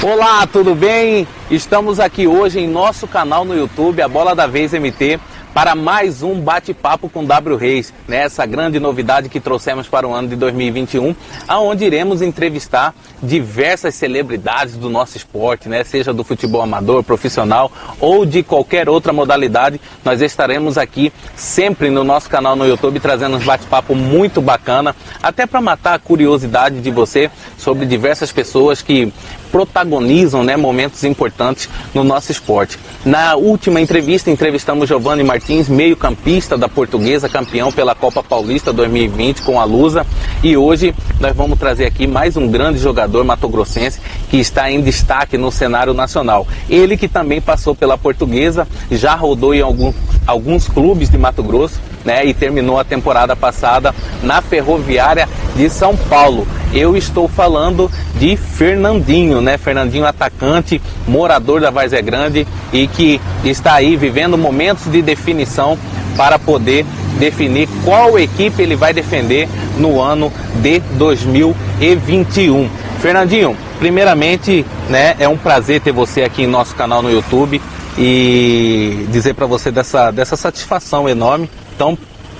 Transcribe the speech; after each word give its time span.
Olá, 0.00 0.46
tudo 0.46 0.76
bem? 0.76 1.26
Estamos 1.50 1.98
aqui 1.98 2.28
hoje 2.28 2.60
em 2.60 2.68
nosso 2.68 3.08
canal 3.08 3.44
no 3.44 3.52
YouTube, 3.52 4.00
a 4.00 4.06
Bola 4.06 4.32
da 4.32 4.46
Vez 4.46 4.72
MT, 4.72 5.18
para 5.52 5.74
mais 5.74 6.22
um 6.22 6.40
bate-papo 6.40 7.08
com 7.08 7.24
W 7.24 7.56
Reis, 7.56 7.92
nessa 8.06 8.46
né? 8.46 8.52
grande 8.52 8.78
novidade 8.78 9.28
que 9.28 9.40
trouxemos 9.40 9.88
para 9.88 10.06
o 10.06 10.14
ano 10.14 10.28
de 10.28 10.36
2021, 10.36 11.16
aonde 11.48 11.84
iremos 11.84 12.22
entrevistar 12.22 12.94
diversas 13.20 13.96
celebridades 13.96 14.76
do 14.76 14.88
nosso 14.88 15.16
esporte, 15.16 15.68
né? 15.68 15.82
seja 15.82 16.12
do 16.12 16.22
futebol 16.22 16.62
amador, 16.62 17.02
profissional 17.02 17.72
ou 17.98 18.24
de 18.24 18.44
qualquer 18.44 18.88
outra 18.88 19.12
modalidade. 19.12 19.80
Nós 20.04 20.22
estaremos 20.22 20.78
aqui 20.78 21.12
sempre 21.34 21.90
no 21.90 22.04
nosso 22.04 22.30
canal 22.30 22.54
no 22.54 22.64
YouTube 22.64 23.00
trazendo 23.00 23.36
um 23.36 23.40
bate-papo 23.40 23.96
muito 23.96 24.40
bacana, 24.40 24.94
até 25.20 25.44
para 25.44 25.60
matar 25.60 25.94
a 25.94 25.98
curiosidade 25.98 26.80
de 26.80 26.90
você 26.92 27.28
sobre 27.56 27.84
diversas 27.84 28.30
pessoas 28.30 28.80
que 28.80 29.12
protagonizam 29.50 30.42
né, 30.42 30.56
momentos 30.56 31.04
importantes 31.04 31.68
no 31.94 32.04
nosso 32.04 32.30
esporte. 32.32 32.78
Na 33.04 33.36
última 33.36 33.80
entrevista, 33.80 34.30
entrevistamos 34.30 34.88
Giovanni 34.88 35.22
Martins, 35.22 35.68
meio-campista 35.68 36.56
da 36.56 36.68
Portuguesa, 36.68 37.28
campeão 37.28 37.72
pela 37.72 37.94
Copa 37.94 38.22
Paulista 38.22 38.72
2020 38.72 39.42
com 39.42 39.60
a 39.60 39.64
Lusa. 39.64 40.06
E 40.42 40.56
hoje 40.56 40.94
nós 41.20 41.34
vamos 41.34 41.58
trazer 41.58 41.86
aqui 41.86 42.06
mais 42.06 42.36
um 42.36 42.48
grande 42.48 42.78
jogador 42.78 43.24
matogrossense 43.24 44.00
que 44.30 44.36
está 44.38 44.70
em 44.70 44.80
destaque 44.80 45.38
no 45.38 45.50
cenário 45.50 45.94
nacional. 45.94 46.46
Ele 46.68 46.96
que 46.96 47.08
também 47.08 47.40
passou 47.40 47.74
pela 47.74 47.96
Portuguesa, 47.96 48.66
já 48.90 49.14
rodou 49.14 49.54
em 49.54 49.60
algum, 49.60 49.92
alguns 50.26 50.68
clubes 50.68 51.08
de 51.08 51.18
Mato 51.18 51.42
Grosso 51.42 51.80
né, 52.04 52.24
e 52.24 52.34
terminou 52.34 52.78
a 52.78 52.84
temporada 52.84 53.34
passada 53.34 53.94
na 54.22 54.40
Ferroviária 54.40 55.28
de 55.56 55.68
São 55.68 55.96
Paulo. 55.96 56.46
Eu 56.72 56.96
estou 56.96 57.28
falando 57.28 57.90
de 58.18 58.36
Fernandinho, 58.36 59.40
né? 59.40 59.56
Fernandinho 59.56 60.06
atacante, 60.06 60.80
morador 61.06 61.60
da 61.60 61.70
Várzea 61.70 62.00
Grande 62.00 62.46
e 62.72 62.86
que 62.86 63.20
está 63.44 63.74
aí 63.74 63.96
vivendo 63.96 64.36
momentos 64.36 64.90
de 64.90 65.00
definição 65.00 65.78
para 66.16 66.38
poder 66.38 66.84
definir 67.18 67.68
qual 67.84 68.18
equipe 68.18 68.62
ele 68.62 68.76
vai 68.76 68.92
defender 68.92 69.48
no 69.78 70.00
ano 70.00 70.32
de 70.62 70.80
2021. 70.96 72.68
Fernandinho, 73.00 73.56
primeiramente, 73.78 74.64
né, 74.88 75.14
é 75.18 75.28
um 75.28 75.36
prazer 75.36 75.80
ter 75.80 75.92
você 75.92 76.22
aqui 76.22 76.42
em 76.42 76.46
nosso 76.46 76.74
canal 76.74 77.00
no 77.02 77.10
YouTube 77.10 77.60
e 77.96 79.06
dizer 79.10 79.34
para 79.34 79.46
você 79.46 79.70
dessa, 79.70 80.10
dessa 80.10 80.36
satisfação 80.36 81.08
enorme. 81.08 81.48
Então, 81.74 81.96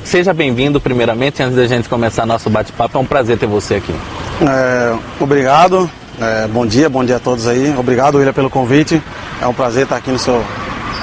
seja 0.09 0.33
bem-vindo 0.33 0.81
primeiramente, 0.81 1.43
antes 1.43 1.55
da 1.55 1.67
gente 1.67 1.87
começar 1.87 2.25
nosso 2.25 2.49
bate-papo, 2.49 2.97
é 2.97 3.01
um 3.01 3.05
prazer 3.05 3.37
ter 3.37 3.47
você 3.47 3.75
aqui. 3.75 3.95
É, 4.41 4.97
obrigado, 5.21 5.89
é, 6.19 6.49
bom 6.49 6.65
dia, 6.67 6.89
bom 6.89 7.05
dia 7.05 7.17
a 7.17 7.21
todos 7.21 7.47
aí. 7.47 7.75
Obrigado, 7.77 8.17
William, 8.17 8.33
pelo 8.33 8.49
convite. 8.49 9.03
É 9.41 9.47
um 9.47 9.53
prazer 9.53 9.83
estar 9.83 9.97
aqui 9.97 10.11
no 10.11 10.19
seu, 10.19 10.43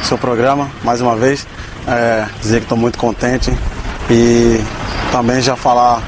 seu 0.04 0.18
programa 0.18 0.72
mais 0.84 1.02
uma 1.02 1.16
vez. 1.16 1.46
É, 1.88 2.26
dizer 2.42 2.58
que 2.58 2.66
estou 2.66 2.78
muito 2.78 2.98
contente 2.98 3.54
e 4.10 4.60
também 5.12 5.40
já 5.40 5.56
falar 5.56 6.02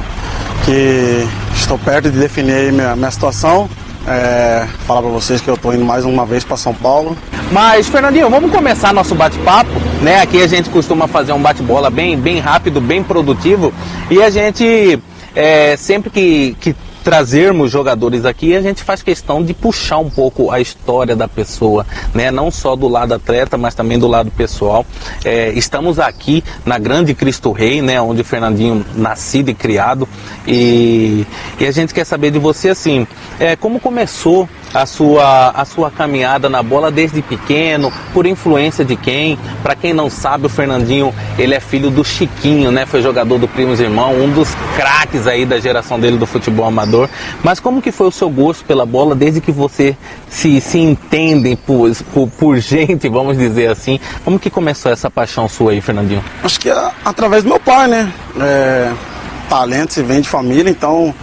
que 0.66 1.28
estou 1.54 1.78
perto 1.78 2.09
de 2.09 2.17
definir 2.17 2.73
minha, 2.73 2.95
minha 2.95 3.11
situação. 3.11 3.70
É, 4.08 4.66
falar 4.86 5.02
para 5.02 5.12
vocês 5.12 5.42
que 5.42 5.50
eu 5.50 5.56
estou 5.56 5.74
indo 5.74 5.84
mais 5.84 6.06
uma 6.06 6.26
vez 6.26 6.44
para 6.44 6.56
São 6.56 6.74
Paulo. 6.74 7.18
Mas, 7.52 7.90
Fernandinho, 7.90 8.30
vamos 8.30 8.52
começar 8.52 8.94
nosso 8.94 9.14
bate-papo, 9.14 9.70
né? 10.02 10.22
Aqui 10.22 10.42
a 10.42 10.48
gente 10.48 10.70
costuma 10.70 11.08
fazer 11.08 11.34
um 11.34 11.42
bate-bola 11.42 11.90
bem, 11.90 12.18
bem 12.18 12.40
rápido, 12.40 12.80
bem 12.80 13.04
produtivo. 13.04 13.74
E 14.10 14.24
a 14.24 14.30
gente, 14.30 14.98
é, 15.36 15.76
sempre 15.76 16.10
que, 16.10 16.56
que 16.60 16.74
trazermos 17.08 17.72
jogadores 17.72 18.26
aqui, 18.26 18.54
a 18.54 18.62
gente 18.62 18.84
faz 18.84 19.02
questão 19.02 19.42
de 19.42 19.54
puxar 19.54 19.98
um 19.98 20.10
pouco 20.10 20.52
a 20.52 20.60
história 20.60 21.16
da 21.16 21.26
pessoa, 21.26 21.86
né? 22.14 22.32
Não 22.32 22.52
só 22.52 22.76
do 22.76 22.86
lado 22.86 23.14
atleta, 23.14 23.58
mas 23.58 23.73
também 23.73 23.98
do 23.98 24.10
lado 24.10 24.30
pessoal. 24.30 24.86
É, 25.23 25.54
estamos 25.54 26.00
aqui 26.00 26.44
na 26.66 26.78
Grande 26.78 27.14
Cristo 27.14 27.54
Rei, 27.54 27.82
né? 27.82 28.02
Onde 28.02 28.20
o 28.20 28.26
Fernandinho 28.26 28.86
nascido 28.94 29.48
e 29.48 29.54
criado. 29.54 30.06
E, 30.46 31.26
e 31.58 31.66
a 31.66 31.72
gente 31.72 31.94
quer 31.94 32.06
saber 32.06 32.30
de 32.30 32.40
você 32.40 32.72
assim, 32.72 33.08
é, 33.40 33.56
como 33.56 33.80
começou 33.80 34.50
a 34.82 34.86
sua, 34.86 35.49
a 35.49 35.65
sua 35.65 35.89
caminhada 35.89 36.48
na 36.49 36.61
bola 36.61 36.92
desde 36.92 37.21
pequeno, 37.21 37.92
por 38.14 38.27
influência 38.27 38.86
de 38.86 38.95
quem? 38.95 39.38
Para 39.64 39.76
quem 39.76 39.92
não 39.92 40.10
sabe, 40.10 40.45
o 40.45 40.49
Fernandinho, 40.49 41.14
ele 41.38 41.55
é 41.55 41.60
filho 41.60 41.89
do 41.89 42.04
Chiquinho, 42.04 42.71
né? 42.71 42.86
Foi 42.86 43.02
jogador 43.02 43.39
do 43.39 43.48
Primos 43.48 43.80
Irmão, 43.80 44.14
um 44.14 44.30
dos 44.30 44.49
craques 44.76 45.26
aí 45.26 45.45
da 45.45 45.60
geração 45.60 45.99
dele 45.99 46.17
do 46.17 46.27
futebol 46.27 46.66
amador. 46.66 47.10
Mas 47.43 47.60
como 47.60 47.82
que 47.82 47.92
foi 47.92 48.08
o 48.08 48.11
seu 48.11 48.30
gosto 48.30 48.64
pela 48.66 48.86
bola 48.86 49.16
desde 49.16 49.42
que 49.42 49.52
você 49.52 49.98
se, 50.30 50.61
se 50.61 50.77
entende 50.77 51.55
por, 51.55 51.92
por, 52.14 52.27
por 52.27 52.58
gente, 52.58 53.10
vamos 53.10 53.37
dizer 53.37 53.71
assim? 53.71 53.99
Como 54.23 54.37
que 54.37 54.49
começou 54.49 54.92
essa 54.92 55.10
paixão 55.10 55.49
sua 55.49 55.71
aí, 55.71 55.82
Fernandinho? 55.82 56.23
Acho 56.43 56.60
que 56.60 56.70
é 56.70 56.92
através 57.04 57.43
do 57.43 57.49
meu 57.49 57.60
pai, 57.60 57.87
né? 57.87 58.14
É, 58.39 58.92
talento 59.49 59.93
se 59.93 60.04
vem 60.04 60.21
de 60.21 60.30
família, 60.30 60.70
então 60.70 61.14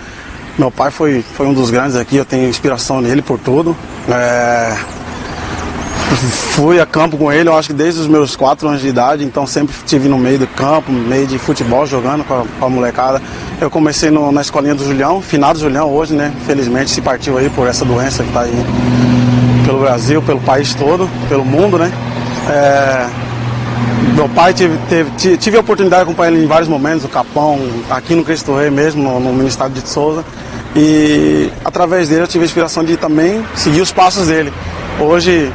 meu 0.59 0.70
pai 0.70 0.91
foi, 0.91 1.22
foi 1.22 1.47
um 1.47 1.54
dos 1.54 1.70
grandes 1.70 1.97
aqui, 1.97 2.16
eu 2.16 2.25
tenho 2.25 2.48
inspiração 2.48 3.00
nele 3.00 3.22
por 3.22 3.38
tudo. 3.38 3.76
É, 4.09 4.76
fui 6.54 6.81
a 6.81 6.87
campo 6.87 7.16
com 7.16 7.32
ele, 7.32 7.48
eu 7.48 7.56
acho 7.56 7.69
que 7.69 7.75
desde 7.75 8.00
os 8.00 8.06
meus 8.06 8.37
4 8.37 8.69
anos 8.69 8.81
de 8.81 8.88
idade, 8.88 9.25
então 9.25 9.47
sempre 9.47 9.75
estive 9.75 10.09
no 10.09 10.19
meio 10.19 10.38
do 10.38 10.47
campo, 10.47 10.93
no 10.93 11.00
meio 11.00 11.26
de 11.26 11.38
futebol, 11.38 11.87
jogando 11.87 12.25
com 12.25 12.34
a, 12.34 12.44
com 12.59 12.66
a 12.66 12.69
molecada. 12.69 13.20
Eu 13.60 13.70
comecei 13.70 14.10
no, 14.10 14.31
na 14.31 14.41
escolinha 14.41 14.75
do 14.75 14.84
Julião, 14.84 15.20
finado 15.20 15.59
Julião 15.59 15.91
hoje, 15.91 16.14
né? 16.14 16.32
Felizmente 16.47 16.91
se 16.91 17.00
partiu 17.00 17.37
aí 17.38 17.50
por 17.50 17.66
essa 17.66 17.84
doença 17.84 18.22
que 18.22 18.28
está 18.28 18.43
aí 18.43 18.64
pelo 19.64 19.81
Brasil, 19.81 20.22
pelo 20.22 20.41
país 20.41 20.75
todo, 20.75 21.09
pelo 21.28 21.44
mundo, 21.44 21.78
né? 21.78 21.91
É, 22.48 23.24
meu 24.15 24.28
pai 24.28 24.55
tive, 24.55 24.78
teve, 24.89 25.37
tive 25.37 25.56
a 25.56 25.61
oportunidade 25.61 26.05
de 26.05 26.11
acompanhar 26.11 26.33
ele 26.33 26.45
em 26.45 26.47
vários 26.47 26.69
momentos, 26.69 27.05
o 27.05 27.09
Capão, 27.09 27.59
aqui 27.91 28.15
no 28.15 28.25
Cristo 28.25 28.56
Rei 28.56 28.71
mesmo, 28.71 29.03
no, 29.03 29.21
no 29.21 29.33
Ministério 29.33 29.72
de 29.72 29.89
Souza. 29.89 30.25
E 30.77 31.50
através 31.65 32.09
dele 32.09 32.23
eu 32.23 32.28
tive 32.28 32.44
a 32.44 32.47
inspiração 32.47 32.84
de 32.84 32.97
também 32.97 33.44
seguir 33.55 33.81
os 33.81 33.93
passos 33.93 34.28
dele. 34.28 34.53
Hoje 35.00 35.53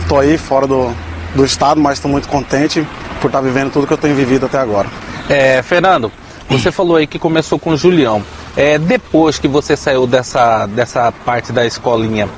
estou 0.00 0.22
é, 0.22 0.26
aí 0.26 0.38
fora 0.38 0.66
do, 0.66 0.92
do 1.34 1.44
estado, 1.44 1.80
mas 1.80 1.94
estou 1.94 2.10
muito 2.10 2.28
contente 2.28 2.86
por 3.20 3.28
estar 3.28 3.38
tá 3.38 3.44
vivendo 3.44 3.70
tudo 3.70 3.86
que 3.86 3.92
eu 3.92 3.98
tenho 3.98 4.14
vivido 4.14 4.46
até 4.46 4.58
agora. 4.58 4.88
É, 5.28 5.62
Fernando, 5.62 6.10
você 6.48 6.72
falou 6.72 6.96
aí 6.96 7.06
que 7.06 7.18
começou 7.18 7.58
com 7.58 7.70
o 7.70 7.76
Julião. 7.76 8.22
É, 8.56 8.78
depois 8.78 9.38
que 9.38 9.46
você 9.46 9.76
saiu 9.76 10.06
dessa, 10.06 10.66
dessa 10.66 11.12
parte 11.24 11.52
da 11.52 11.64
escolinha, 11.64 12.28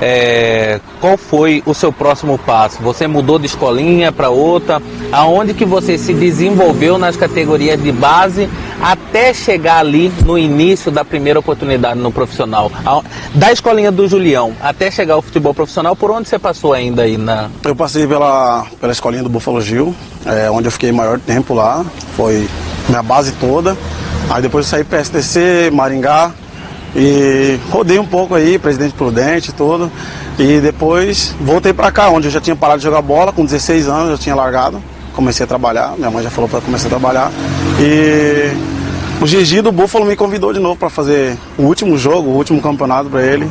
é, 0.00 0.80
qual 1.00 1.16
foi 1.16 1.62
o 1.66 1.74
seu 1.74 1.92
próximo 1.92 2.38
passo? 2.38 2.82
Você 2.82 3.06
mudou 3.06 3.38
de 3.38 3.46
escolinha 3.46 4.10
para 4.10 4.30
outra? 4.30 4.82
Aonde 5.12 5.54
que 5.54 5.64
você 5.64 5.96
se 5.96 6.12
desenvolveu 6.12 6.98
nas 6.98 7.16
categorias 7.16 7.80
de 7.80 7.92
base 7.92 8.48
até 8.82 9.32
chegar 9.34 9.78
ali 9.78 10.12
no 10.24 10.38
início 10.38 10.90
da 10.90 11.04
primeira 11.04 11.38
oportunidade 11.38 12.00
no 12.00 12.10
profissional? 12.10 12.70
Da 13.34 13.52
escolinha 13.52 13.92
do 13.92 14.08
Julião 14.08 14.52
até 14.60 14.90
chegar 14.90 15.14
ao 15.14 15.22
futebol 15.22 15.54
profissional, 15.54 15.94
por 15.94 16.10
onde 16.10 16.28
você 16.28 16.38
passou 16.38 16.72
ainda 16.72 17.02
aí 17.02 17.16
na? 17.16 17.50
Eu 17.64 17.76
passei 17.76 18.06
pela, 18.06 18.66
pela 18.80 18.92
escolinha 18.92 19.22
do 19.22 19.28
Buffalo 19.28 19.60
Gil, 19.60 19.94
é, 20.26 20.50
onde 20.50 20.66
eu 20.66 20.72
fiquei 20.72 20.90
maior 20.92 21.18
tempo 21.18 21.54
lá. 21.54 21.84
Foi 22.16 22.48
minha 22.88 23.02
base 23.02 23.32
toda. 23.32 23.76
Aí 24.30 24.40
depois 24.40 24.64
eu 24.64 24.70
saí 24.70 24.84
PSTC, 24.84 25.70
Maringá 25.72 26.30
e 26.94 27.58
rodei 27.68 27.98
um 27.98 28.06
pouco 28.06 28.36
aí, 28.36 28.60
Presidente 28.60 28.94
Prudente 28.94 29.50
e 29.50 29.52
tudo. 29.52 29.90
E 30.38 30.60
depois 30.60 31.34
voltei 31.40 31.72
para 31.72 31.90
cá, 31.90 32.10
onde 32.10 32.28
eu 32.28 32.30
já 32.30 32.40
tinha 32.40 32.54
parado 32.54 32.78
de 32.78 32.84
jogar 32.84 33.02
bola, 33.02 33.32
com 33.32 33.44
16 33.44 33.88
anos 33.88 34.10
eu 34.10 34.18
tinha 34.18 34.34
largado. 34.34 34.80
Comecei 35.14 35.42
a 35.42 35.46
trabalhar, 35.48 35.96
minha 35.96 36.12
mãe 36.12 36.22
já 36.22 36.30
falou 36.30 36.48
para 36.48 36.60
começar 36.60 36.86
a 36.86 36.90
trabalhar. 36.90 37.32
E 37.80 38.52
o 39.20 39.26
Gigi 39.26 39.60
do 39.60 39.72
Buffalo 39.72 40.04
me 40.04 40.14
convidou 40.14 40.52
de 40.52 40.60
novo 40.60 40.78
para 40.78 40.88
fazer 40.88 41.36
o 41.58 41.62
último 41.62 41.98
jogo, 41.98 42.30
o 42.30 42.34
último 42.36 42.62
campeonato 42.62 43.10
para 43.10 43.22
ele, 43.22 43.50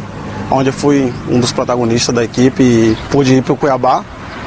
onde 0.50 0.70
eu 0.70 0.74
fui 0.74 1.14
um 1.30 1.42
dos 1.42 1.52
protagonistas 1.52 2.16
da 2.16 2.24
equipe 2.24 2.64
e 2.64 2.98
pude 3.12 3.34
ir 3.34 3.44
para 3.44 3.52
o 3.52 3.58
Cuiabá. 3.58 4.02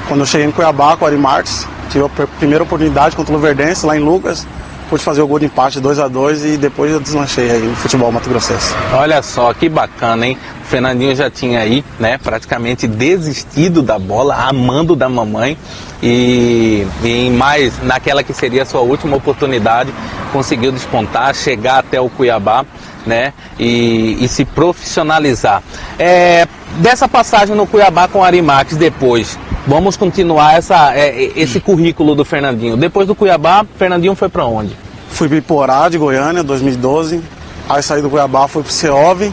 Quando 0.08 0.20
eu 0.20 0.26
cheguei 0.26 0.46
em 0.46 0.50
Cuiabá 0.50 0.96
com 0.96 1.04
o 1.04 1.08
Ari 1.08 1.18
Marques, 1.18 1.66
tive 1.90 2.06
a 2.06 2.26
primeira 2.38 2.64
oportunidade 2.64 3.14
contra 3.14 3.30
o 3.30 3.36
Luverdense 3.36 3.84
lá 3.84 3.94
em 3.94 4.00
Lucas 4.00 4.46
pude 4.88 5.02
fazer 5.02 5.22
o 5.22 5.26
gol 5.26 5.38
de 5.38 5.46
empate 5.46 5.80
2 5.80 5.98
a 5.98 6.08
2 6.08 6.44
e 6.44 6.56
depois 6.56 6.90
eu 6.90 7.00
deslanchei 7.00 7.50
aí 7.50 7.62
no 7.62 7.76
futebol 7.76 8.10
Mato 8.12 8.28
Grossense. 8.28 8.74
Olha 8.92 9.22
só 9.22 9.52
que 9.52 9.68
bacana, 9.68 10.26
hein? 10.26 10.38
O 10.62 10.64
Fernandinho 10.64 11.14
já 11.14 11.30
tinha 11.30 11.60
aí, 11.60 11.84
né, 11.98 12.18
praticamente 12.18 12.86
desistido 12.86 13.82
da 13.82 13.98
bola, 13.98 14.34
amando 14.34 14.96
da 14.96 15.08
mamãe 15.08 15.56
e, 16.02 16.86
e 17.04 17.30
mais 17.30 17.82
naquela 17.82 18.22
que 18.22 18.32
seria 18.32 18.62
a 18.62 18.66
sua 18.66 18.80
última 18.80 19.16
oportunidade, 19.16 19.92
conseguiu 20.32 20.72
despontar, 20.72 21.34
chegar 21.34 21.78
até 21.78 22.00
o 22.00 22.08
Cuiabá, 22.08 22.64
né, 23.06 23.32
e, 23.58 24.18
e 24.20 24.28
se 24.28 24.44
profissionalizar. 24.44 25.62
É, 25.98 26.46
dessa 26.76 27.08
passagem 27.08 27.54
no 27.54 27.66
Cuiabá 27.66 28.08
com 28.08 28.20
o 28.20 28.24
Arimax 28.24 28.76
depois, 28.76 29.38
Vamos 29.64 29.96
continuar 29.96 30.56
essa, 30.56 30.92
é, 30.92 31.30
esse 31.36 31.60
currículo 31.60 32.16
do 32.16 32.24
Fernandinho. 32.24 32.76
Depois 32.76 33.06
do 33.06 33.14
Cuiabá, 33.14 33.64
Fernandinho 33.78 34.14
foi 34.16 34.28
para 34.28 34.44
onde? 34.44 34.76
Fui 35.10 35.28
para 35.28 35.36
Iporá, 35.38 35.88
de 35.88 35.98
Goiânia, 35.98 36.42
2012. 36.42 37.22
Aí 37.68 37.80
saí 37.80 38.02
do 38.02 38.10
Cuiabá, 38.10 38.48
fui 38.48 38.62
para 38.64 38.70
o 38.70 38.72
Ceov, 38.72 39.32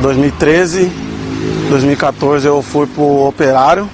2013. 0.00 0.90
2014 1.68 2.46
eu 2.46 2.62
fui 2.62 2.86
pro 2.86 3.26
Operário, 3.26 3.88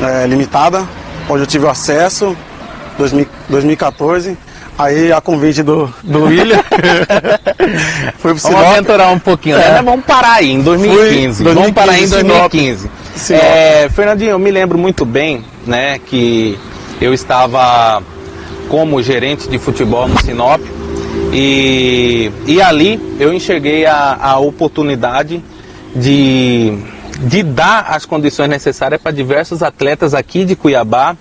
é, 0.00 0.26
limitada, 0.26 0.86
onde 1.28 1.42
eu 1.42 1.46
tive 1.46 1.66
acesso, 1.66 2.36
2014. 3.48 4.38
Aí 4.78 5.10
a 5.10 5.20
convite 5.20 5.62
do, 5.62 5.92
do 6.02 6.24
William. 6.24 6.62
Foi 8.18 8.32
pro 8.32 8.40
Sinop. 8.40 8.58
Vamos 8.58 8.76
aventurar 8.76 9.08
um 9.10 9.18
pouquinho, 9.18 9.56
né? 9.56 9.68
é. 9.68 9.72
né? 9.72 9.82
Vamos 9.82 10.04
parar 10.04 10.34
aí 10.34 10.52
em 10.52 10.60
2015. 10.60 11.44
2015 11.44 11.44
Vamos 11.44 11.70
parar 11.72 11.92
aí 11.92 12.04
em 12.04 12.08
2015. 12.08 12.90
Sinop. 13.14 13.42
É, 13.42 13.88
Fernandinho, 13.88 14.30
eu 14.32 14.38
me 14.38 14.50
lembro 14.50 14.76
muito 14.76 15.06
bem, 15.06 15.42
né, 15.66 15.98
que 15.98 16.58
eu 17.00 17.14
estava 17.14 18.02
como 18.68 19.02
gerente 19.02 19.48
de 19.48 19.58
futebol 19.58 20.06
no 20.08 20.20
Sinop 20.20 20.60
e, 21.32 22.30
e 22.46 22.60
ali 22.60 23.00
eu 23.18 23.32
enxerguei 23.32 23.86
a, 23.86 24.18
a 24.20 24.38
oportunidade 24.38 25.42
de, 25.94 26.76
de 27.20 27.42
dar 27.42 27.86
as 27.90 28.04
condições 28.04 28.48
necessárias 28.48 29.00
para 29.00 29.12
diversos 29.12 29.62
atletas 29.62 30.14
aqui 30.14 30.44
de 30.44 30.54
Cuiabá 30.54 31.16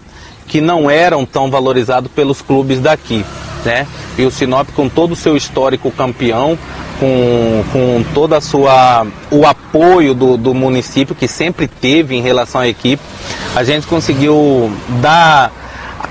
que 0.47 0.61
não 0.61 0.89
eram 0.89 1.25
tão 1.25 1.49
valorizados 1.49 2.11
pelos 2.11 2.41
clubes 2.41 2.79
daqui. 2.79 3.25
Né? 3.65 3.87
E 4.17 4.23
o 4.23 4.29
Sinop, 4.29 4.69
com 4.75 4.87
todo 4.87 5.13
o 5.13 5.15
seu 5.15 5.35
histórico 5.35 5.89
campeão, 5.89 6.57
com, 6.99 7.63
com 7.73 8.05
toda 8.13 8.37
a 8.37 8.41
sua 8.41 9.05
o 9.31 9.45
apoio 9.45 10.13
do, 10.13 10.37
do 10.37 10.53
município 10.53 11.15
que 11.15 11.27
sempre 11.27 11.67
teve 11.67 12.15
em 12.15 12.21
relação 12.21 12.61
à 12.61 12.67
equipe, 12.67 13.01
a 13.55 13.63
gente 13.63 13.87
conseguiu 13.87 14.71
dar 15.01 15.51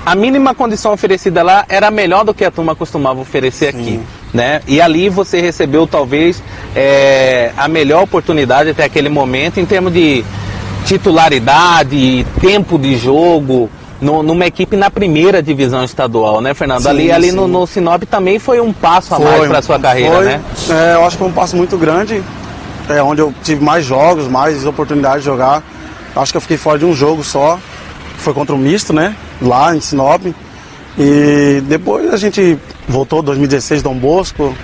a 0.05 0.15
mínima 0.15 0.55
condição 0.55 0.93
oferecida 0.93 1.43
lá 1.43 1.65
era 1.69 1.91
melhor 1.91 2.25
do 2.25 2.35
que 2.35 2.45
a 2.45 2.51
turma 2.51 2.75
costumava 2.75 3.21
oferecer 3.21 3.73
Sim. 3.73 3.81
aqui. 3.81 4.01
Né? 4.33 4.61
E 4.67 4.81
ali 4.81 5.09
você 5.09 5.41
recebeu 5.41 5.87
talvez 5.87 6.43
é, 6.75 7.53
a 7.57 7.69
melhor 7.69 8.03
oportunidade 8.03 8.71
até 8.71 8.85
aquele 8.85 9.09
momento 9.09 9.61
em 9.61 9.65
termos 9.65 9.93
de 9.93 10.25
titularidade, 10.85 12.27
tempo 12.41 12.79
de 12.79 12.97
jogo, 12.97 13.71
no, 14.05 14.23
numa 14.23 14.45
equipe 14.47 14.77
na 14.77 14.91
primeira 14.91 15.43
divisão 15.43 15.83
estadual, 15.83 16.43
né, 16.43 16.53
Fernando? 16.53 16.83
Sim, 16.83 16.89
ali 16.91 17.11
ali 17.11 17.33
no, 17.33 17.49
no, 17.49 17.67
Sinop 17.67 18.03
também 18.03 18.39
foi 18.39 18.61
um 18.61 18.71
passo 18.71 19.15
a 19.15 19.17
foi, 19.17 19.25
mais 19.25 19.49
para 19.49 19.59
a 19.59 19.63
sua 19.63 19.79
carreira, 19.79 20.17
foi, 20.17 20.25
né? 20.27 20.41
É, 20.69 20.95
eu 20.95 21.05
acho 21.07 21.17
que 21.17 21.23
foi 21.23 21.29
um 21.29 21.33
passo 21.33 21.57
muito 21.57 21.79
grande, 21.79 22.23
é, 22.89 23.03
onde 23.03 23.23
eu 23.23 23.33
tive 23.43 23.65
mais 23.65 23.85
jogos, 23.85 24.29
mais 24.29 24.67
oportunidade 24.67 25.21
de 25.21 25.25
jogar. 25.25 25.63
Acho 26.15 26.33
que 26.33 26.37
eu 26.37 26.41
fiquei 26.41 26.59
fora 26.59 26.79
de 26.79 26.85
um 26.85 26.95
jogo 26.95 27.25
só, 27.25 27.59
foi 28.19 28.35
contra 28.35 28.55
o 28.55 28.59
Misto, 28.59 28.93
né? 28.93 29.17
Lá 29.41 29.75
em 29.75 29.81
Sinop. 29.81 30.23
E 30.99 31.63
depois 31.67 32.13
a 32.13 32.17
gente 32.19 32.59
voltou 32.87 33.23
2016 33.23 33.83
Dom 33.83 33.95
Bosco. 33.95 34.55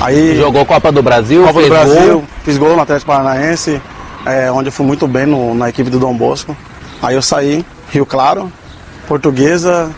Aí 0.00 0.36
jogou 0.36 0.64
Copa 0.64 0.90
do 0.90 1.02
Brasil, 1.02 1.42
Copa 1.44 1.60
do 1.60 1.68
Brasil, 1.68 2.12
gol. 2.12 2.24
fiz 2.44 2.56
gol 2.56 2.74
no 2.74 2.80
Atlético 2.80 3.10
Paranaense, 3.10 3.82
é, 4.24 4.50
onde 4.50 4.68
eu 4.68 4.72
fui 4.72 4.86
muito 4.86 5.06
bem 5.06 5.26
no, 5.26 5.54
na 5.54 5.68
equipe 5.68 5.90
do 5.90 5.98
Dom 5.98 6.14
Bosco. 6.14 6.56
Aí 7.02 7.16
eu 7.16 7.20
saí, 7.20 7.64
Rio 7.90 8.06
Claro, 8.06 8.50
Portuguesa, 9.10 9.90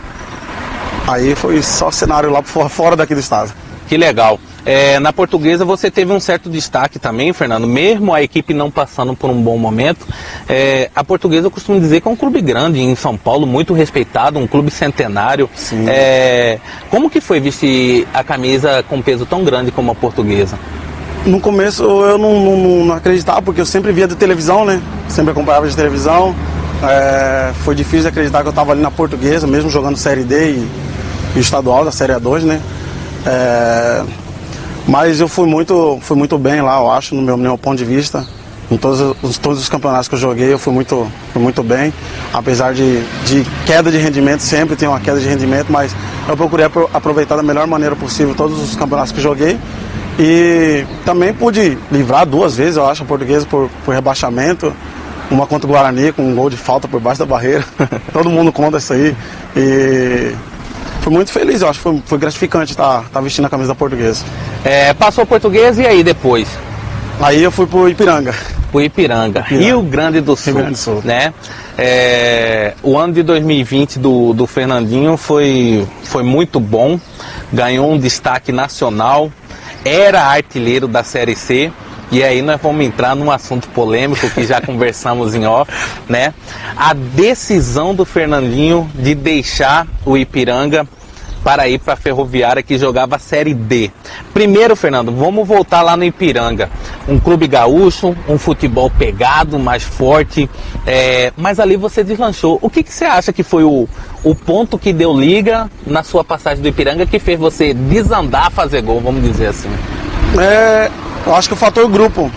aí 1.07 1.35
foi 1.35 1.61
só 1.61 1.91
cenário 1.91 2.31
lá 2.31 2.41
fora 2.41 2.95
daqui 2.95 3.13
do 3.13 3.19
estado. 3.19 3.53
Que 3.87 3.95
legal. 3.95 4.39
É, 4.65 4.99
na 4.99 5.13
portuguesa 5.13 5.63
você 5.63 5.91
teve 5.91 6.11
um 6.11 6.19
certo 6.19 6.49
destaque 6.49 6.97
também, 6.97 7.31
Fernando, 7.31 7.67
mesmo 7.67 8.11
a 8.11 8.23
equipe 8.23 8.55
não 8.55 8.71
passando 8.71 9.15
por 9.15 9.29
um 9.29 9.39
bom 9.39 9.55
momento. 9.55 10.07
É, 10.49 10.89
a 10.95 11.03
portuguesa 11.03 11.45
eu 11.45 11.51
costumo 11.51 11.79
dizer 11.79 12.01
que 12.01 12.07
é 12.07 12.11
um 12.11 12.15
clube 12.15 12.41
grande 12.41 12.79
em 12.79 12.95
São 12.95 13.15
Paulo, 13.15 13.45
muito 13.45 13.71
respeitado, 13.71 14.39
um 14.39 14.47
clube 14.47 14.71
centenário. 14.71 15.47
É, 15.87 16.57
como 16.89 17.07
que 17.07 17.21
foi 17.21 17.39
vestir 17.39 18.07
a 18.15 18.23
camisa 18.23 18.83
com 18.89 18.99
peso 18.99 19.27
tão 19.27 19.43
grande 19.43 19.69
como 19.69 19.91
a 19.91 19.95
portuguesa? 19.95 20.57
No 21.23 21.39
começo 21.39 21.83
eu 21.83 22.17
não, 22.17 22.39
não, 22.39 22.85
não 22.85 22.95
acreditava, 22.95 23.43
porque 23.43 23.61
eu 23.61 23.65
sempre 23.65 23.91
via 23.91 24.07
de 24.07 24.15
televisão, 24.15 24.65
né? 24.65 24.81
Sempre 25.07 25.33
acompanhava 25.33 25.67
de 25.67 25.75
televisão. 25.75 26.33
É, 26.83 27.53
foi 27.63 27.75
difícil 27.75 28.09
acreditar 28.09 28.41
que 28.41 28.47
eu 28.47 28.51
estava 28.51 28.71
ali 28.73 28.81
na 28.81 28.91
portuguesa, 28.91 29.47
mesmo 29.47 29.69
jogando 29.69 29.97
Série 29.97 30.23
D 30.23 30.51
e, 30.51 30.67
e 31.35 31.39
estadual 31.39 31.85
da 31.85 31.91
Série 31.91 32.13
A2, 32.13 32.41
né? 32.41 32.61
É, 33.25 34.03
mas 34.87 35.19
eu 35.19 35.27
fui 35.27 35.47
muito, 35.47 35.97
fui 36.01 36.17
muito 36.17 36.37
bem 36.37 36.61
lá, 36.61 36.77
eu 36.79 36.91
acho, 36.91 37.15
no 37.15 37.21
meu, 37.21 37.37
meu 37.37 37.57
ponto 37.57 37.77
de 37.77 37.85
vista. 37.85 38.25
Em 38.71 38.77
todos 38.77 39.15
os, 39.21 39.37
todos 39.37 39.59
os 39.59 39.69
campeonatos 39.69 40.07
que 40.07 40.15
eu 40.15 40.19
joguei, 40.19 40.51
eu 40.51 40.57
fui 40.57 40.73
muito, 40.73 41.07
fui 41.31 41.41
muito 41.41 41.63
bem. 41.63 41.93
Apesar 42.33 42.73
de, 42.73 43.01
de 43.25 43.45
queda 43.65 43.91
de 43.91 43.97
rendimento, 43.97 44.41
sempre 44.41 44.75
tem 44.75 44.87
uma 44.87 44.99
queda 44.99 45.19
de 45.19 45.27
rendimento, 45.27 45.71
mas 45.71 45.95
eu 46.27 46.35
procurei 46.35 46.65
aproveitar 46.93 47.35
da 47.35 47.43
melhor 47.43 47.67
maneira 47.67 47.95
possível 47.95 48.33
todos 48.35 48.61
os 48.61 48.75
campeonatos 48.75 49.11
que 49.11 49.21
joguei. 49.21 49.57
E 50.19 50.85
também 51.05 51.33
pude 51.33 51.77
livrar 51.91 52.25
duas 52.25 52.55
vezes, 52.55 52.77
eu 52.77 52.85
acho, 52.87 53.03
a 53.03 53.05
portuguesa 53.05 53.45
por, 53.45 53.69
por 53.85 53.93
rebaixamento. 53.93 54.73
Uma 55.31 55.47
contra 55.47 55.67
o 55.67 55.71
Guarani 55.71 56.11
com 56.11 56.23
um 56.23 56.35
gol 56.35 56.49
de 56.49 56.57
falta 56.57 56.87
por 56.87 56.99
baixo 56.99 57.19
da 57.19 57.25
barreira. 57.25 57.63
Todo 58.11 58.29
mundo 58.29 58.51
conta 58.51 58.77
isso 58.77 58.93
aí. 58.93 59.15
E 59.55 60.35
fui 61.01 61.13
muito 61.13 61.31
feliz, 61.31 61.61
eu 61.61 61.69
acho 61.69 61.79
que 61.79 61.83
foi, 61.83 62.03
foi 62.05 62.17
gratificante 62.17 62.71
estar 62.71 63.01
tá, 63.01 63.05
tá 63.13 63.21
vestindo 63.21 63.45
a 63.45 63.49
camisa 63.49 63.69
da 63.69 63.75
portuguesa. 63.75 64.23
É, 64.63 64.93
passou 64.93 65.25
português 65.25 65.77
e 65.77 65.85
aí 65.85 66.03
depois? 66.03 66.47
Aí 67.19 67.43
eu 67.43 67.51
fui 67.51 67.65
pro 67.65 67.87
Ipiranga. 67.89 68.33
Pro 68.71 68.81
Ipiranga, 68.81 69.41
Ipiranga. 69.41 69.63
Rio 69.65 69.81
Grande 69.81 70.19
do 70.19 70.35
Sul. 70.35 70.53
Rio 70.53 70.61
Grande 70.61 70.71
do 70.71 70.77
Sul. 70.77 71.01
Né? 71.03 71.33
É, 71.77 72.73
o 72.83 72.97
ano 72.97 73.13
de 73.13 73.23
2020 73.23 73.99
do, 73.99 74.33
do 74.33 74.45
Fernandinho 74.45 75.17
foi, 75.17 75.87
foi 76.03 76.23
muito 76.23 76.59
bom, 76.59 76.99
ganhou 77.51 77.91
um 77.91 77.97
destaque 77.97 78.51
nacional, 78.51 79.31
era 79.85 80.21
artilheiro 80.23 80.87
da 80.87 81.03
Série 81.03 81.35
C. 81.35 81.71
E 82.13 82.23
aí 82.23 82.43
nós 82.43 82.61
vamos 82.61 82.85
entrar 82.85 83.15
num 83.15 83.31
assunto 83.31 83.67
polêmico 83.69 84.29
que 84.29 84.45
já 84.45 84.61
conversamos 84.61 85.33
em 85.33 85.47
off, 85.47 85.71
né? 86.07 86.31
A 86.77 86.93
decisão 86.93 87.95
do 87.95 88.05
Fernandinho 88.05 88.87
de 88.93 89.15
deixar 89.15 89.87
o 90.05 90.15
Ipiranga 90.15 90.87
para 91.43 91.67
ir 91.67 91.79
para 91.79 91.95
a 91.95 91.97
Ferroviária 91.97 92.61
que 92.61 92.77
jogava 92.77 93.15
a 93.15 93.19
Série 93.19 93.55
D. 93.55 93.89
Primeiro, 94.31 94.75
Fernando, 94.75 95.11
vamos 95.11 95.47
voltar 95.47 95.81
lá 95.81 95.97
no 95.97 96.03
Ipiranga. 96.03 96.69
Um 97.07 97.19
clube 97.19 97.47
gaúcho, 97.47 98.15
um 98.29 98.37
futebol 98.37 98.91
pegado, 98.91 99.57
mais 99.57 99.81
forte, 99.81 100.47
é, 100.85 101.33
mas 101.35 101.59
ali 101.59 101.75
você 101.75 102.03
deslanchou. 102.03 102.59
O 102.61 102.69
que, 102.69 102.83
que 102.83 102.93
você 102.93 103.05
acha 103.05 103.33
que 103.33 103.41
foi 103.41 103.63
o, 103.63 103.89
o 104.23 104.35
ponto 104.35 104.77
que 104.77 104.93
deu 104.93 105.11
liga 105.11 105.67
na 105.83 106.03
sua 106.03 106.23
passagem 106.23 106.61
do 106.61 106.67
Ipiranga 106.67 107.07
que 107.07 107.17
fez 107.17 107.39
você 107.39 107.73
desandar 107.73 108.51
fazer 108.51 108.83
gol, 108.83 109.01
vamos 109.01 109.23
dizer 109.23 109.47
assim? 109.47 109.69
É, 110.39 110.91
eu 111.25 111.35
acho 111.35 111.47
que 111.47 111.53
o 111.53 111.57
fator 111.57 111.87
grupo. 111.89 112.31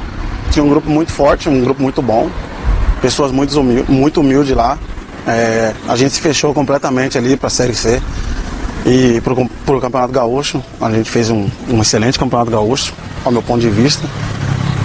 Tinha 0.50 0.64
um 0.64 0.69
grupo 0.69 0.88
muito 0.88 1.12
forte, 1.12 1.49
um 1.49 1.61
grupo 1.61 1.83
muito 1.83 2.00
bom. 2.00 2.31
Pessoas 3.02 3.33
muito, 3.33 3.59
humildes, 3.59 3.88
muito 3.88 4.21
humildes 4.21 4.57
lá. 4.57 4.78
É, 5.26 5.75
a 5.88 5.97
gente 5.97 6.14
se 6.14 6.21
fechou 6.21 6.55
completamente 6.55 7.19
ali 7.19 7.37
para 7.37 7.49
a 7.49 7.50
Série 7.50 7.75
C. 7.75 8.00
E 8.87 9.21
para 9.21 9.33
o 9.75 9.81
Campeonato 9.81 10.12
Gaúcho, 10.12 10.62
a 10.81 10.88
gente 10.93 11.11
fez 11.11 11.28
um, 11.28 11.49
um, 11.69 11.83
excelente 11.83 12.16
Campeonato 12.16 12.52
Gaúcho, 12.52 12.93
ao 13.25 13.33
meu 13.33 13.43
ponto 13.43 13.61
de 13.61 13.69
vista. 13.69 14.07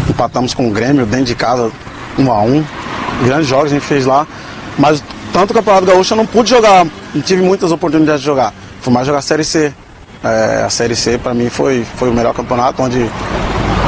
Empatamos 0.09 0.55
com 0.55 0.67
o 0.67 0.71
Grêmio 0.71 1.05
dentro 1.05 1.25
de 1.25 1.35
casa, 1.35 1.71
um 2.17 2.31
a 2.31 2.41
um. 2.41 2.63
Grandes 3.23 3.47
jogos 3.47 3.71
a 3.71 3.75
gente 3.75 3.85
fez 3.85 4.05
lá. 4.07 4.25
Mas 4.79 5.03
tanto 5.31 5.51
o 5.51 5.53
Campeonato 5.53 5.85
Gaúcho 5.85 6.13
eu 6.13 6.17
não 6.17 6.25
pude 6.25 6.49
jogar, 6.49 6.87
não 7.13 7.21
tive 7.21 7.43
muitas 7.43 7.71
oportunidades 7.71 8.21
de 8.21 8.25
jogar. 8.25 8.51
Fui 8.81 8.91
mais 8.91 9.05
jogar 9.05 9.19
a 9.19 9.21
Série 9.21 9.43
C. 9.43 9.71
É, 10.23 10.63
a 10.65 10.69
Série 10.71 10.95
C 10.95 11.19
para 11.19 11.35
mim 11.35 11.49
foi, 11.49 11.85
foi 11.95 12.09
o 12.09 12.13
melhor 12.13 12.33
campeonato, 12.33 12.81
onde 12.81 13.07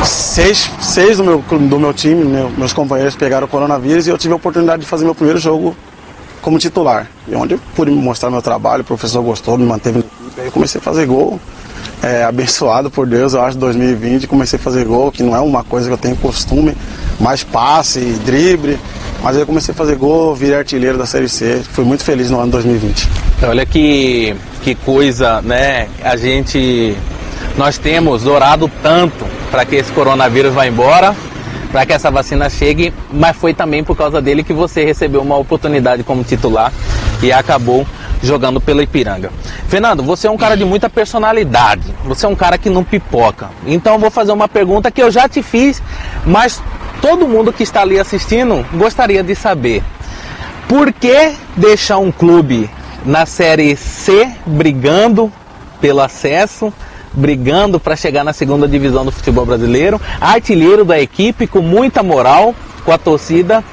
seis, 0.05 0.69
seis 0.81 1.17
do, 1.17 1.24
meu, 1.24 1.39
do 1.39 1.79
meu 1.79 1.93
time, 1.93 2.24
meu, 2.24 2.50
meus 2.51 2.74
companheiros 2.74 3.15
pegaram 3.15 3.45
o 3.45 3.50
coronavírus 3.50 4.07
e 4.07 4.10
eu 4.10 4.17
tive 4.17 4.33
a 4.33 4.38
oportunidade 4.38 4.81
de 4.81 4.88
fazer 4.88 5.05
meu 5.05 5.15
primeiro 5.15 5.39
jogo 5.39 5.75
como 6.41 6.60
titular. 6.60 7.07
E 7.27 7.36
onde 7.36 7.55
eu 7.55 7.60
pude 7.75 7.91
mostrar 7.91 8.29
meu 8.29 8.41
trabalho, 8.41 8.81
o 8.81 8.86
professor 8.86 9.22
gostou, 9.22 9.57
me 9.57 9.65
manteve 9.65 10.00
na 10.00 10.05
equipe, 10.05 10.41
aí 10.41 10.48
eu 10.48 10.51
comecei 10.51 10.79
a 10.79 10.81
fazer 10.81 11.05
gol. 11.05 11.39
É, 12.01 12.25
abençoado 12.25 12.91
por 12.91 13.07
Deus, 13.07 13.33
eu 13.33 13.41
acho, 13.41 13.57
2020, 13.57 14.27
comecei 14.27 14.60
a 14.60 14.62
fazer 14.62 14.83
gol, 14.83 15.10
que 15.10 15.24
não 15.24 15.33
é 15.33 15.39
uma 15.39 15.63
coisa 15.63 15.88
que 15.88 15.93
eu 15.93 15.98
tenho 15.98 16.17
costume, 16.17 16.75
mais 17.17 17.45
passe, 17.45 18.01
drible, 18.25 18.77
mas 19.24 19.38
eu 19.38 19.45
comecei 19.45 19.74
a 19.74 19.75
fazer 19.75 19.95
gol, 19.95 20.36
virei 20.36 20.57
artilheiro 20.57 20.98
da 20.98 21.05
Série 21.05 21.29
C, 21.29 21.62
fui 21.72 21.86
muito 21.86 22.03
feliz 22.03 22.29
no 22.29 22.41
ano 22.41 22.51
2020. 22.51 23.07
Olha 23.43 23.65
que, 23.65 24.36
que 24.62 24.75
coisa, 24.75 25.41
né? 25.41 25.88
A 26.03 26.17
gente, 26.17 26.93
nós 27.57 27.77
temos 27.77 28.25
orado 28.25 28.69
tanto 28.81 29.25
para 29.51 29.65
que 29.65 29.75
esse 29.75 29.91
coronavírus 29.91 30.53
vá 30.53 30.65
embora, 30.65 31.15
para 31.71 31.85
que 31.85 31.93
essa 31.93 32.12
vacina 32.12 32.50
chegue, 32.50 32.93
mas 33.12 33.35
foi 33.35 33.53
também 33.53 33.83
por 33.83 33.95
causa 33.95 34.21
dele 34.21 34.43
que 34.43 34.53
você 34.53 34.85
recebeu 34.85 35.21
uma 35.21 35.38
oportunidade 35.38 36.03
como 36.03 36.23
titular 36.23 36.71
e 37.21 37.31
acabou 37.31 37.85
jogando 38.21 38.62
pela 38.62 38.83
Ipiranga. 38.83 39.31
Fernando, 39.67 40.03
você 40.03 40.27
é 40.27 40.31
um 40.31 40.38
cara 40.38 40.55
de 40.55 40.63
muita 40.63 40.89
personalidade, 40.89 41.83
você 42.05 42.25
é 42.25 42.29
um 42.29 42.35
cara 42.35 42.57
que 42.57 42.69
não 42.69 42.83
pipoca. 42.83 43.50
Então 43.65 44.00
vou 44.00 44.09
fazer 44.09 44.31
uma 44.31 44.47
pergunta 44.47 44.91
que 44.91 45.01
eu 45.01 45.12
já 45.12 45.27
te 45.27 45.41
fiz, 45.41 45.81
mas 46.25 46.62
todo 47.01 47.27
mundo 47.27 47.51
que 47.51 47.63
está 47.63 47.81
ali 47.81 48.00
assistindo 48.00 48.65
gostaria 48.73 49.23
de 49.23 49.35
saber. 49.35 49.83
Por 50.67 50.93
que 50.93 51.33
deixar 51.57 51.97
um 51.97 52.12
clube 52.12 52.69
na 53.05 53.25
Série 53.25 53.75
C 53.75 54.29
brigando 54.45 55.31
pelo 55.81 56.01
acesso 56.01 56.73
brigando 57.13 57.79
para 57.79 57.96
chegar 57.96 58.24
na 58.24 58.34
segunda 58.34 58.67
divisão 58.67 59.05
do 59.05 59.12
futebol 59.12 59.46
brasileiro, 59.46 60.01
artilheiro 60.20 60.84
da 60.84 61.00
equipe 61.00 61.48
com 61.48 61.62
muita 61.62 62.01
moral, 62.01 62.55
com 62.84 62.91
a 62.91 62.98
torcida 62.98 63.63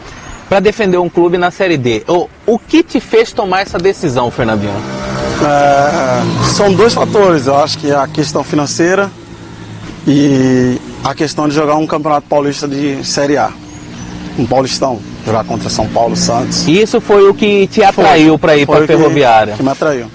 para 0.49 0.59
defender 0.59 0.99
um 0.99 1.09
clube 1.09 1.39
na 1.39 1.53
Série 1.53 1.77
D. 1.77 2.03
O, 2.09 2.29
o 2.45 2.59
que 2.59 2.83
te 2.83 2.99
fez 2.99 3.33
tomar 3.33 3.61
essa 3.61 3.79
decisão, 3.79 4.33
Fernandinho? 4.33 4.75
É, 5.43 6.45
são 6.53 6.73
dois 6.73 6.93
fatores. 6.93 7.47
Eu 7.47 7.57
acho 7.57 7.79
que 7.79 7.91
é 7.91 7.95
a 7.95 8.09
questão 8.09 8.43
financeira 8.43 9.09
e 10.07 10.77
a 11.05 11.15
questão 11.15 11.49
de 11.49 11.55
jogar 11.55 11.77
um 11.77 11.87
campeonato 11.87 12.27
paulista 12.29 12.67
de 12.67 13.05
Série 13.05 13.37
A. 13.37 13.53
Um 14.37 14.45
paulistão, 14.45 14.99
jogar 15.25 15.45
contra 15.45 15.71
São 15.71 15.87
Paulo, 15.87 16.17
Santos. 16.17 16.67
E 16.67 16.83
isso 16.83 17.01
foi 17.01 17.29
o 17.29 17.35
que 17.35 17.69
te 17.69 17.85
atraiu 17.85 18.37
para 18.37 18.57
ir 18.57 18.67
para 18.67 18.85
a 18.85 18.87
Ferroviária? 18.87 19.53
Que, 19.53 19.59
que 19.59 19.63
me 19.63 19.71
atraiu. 19.71 20.07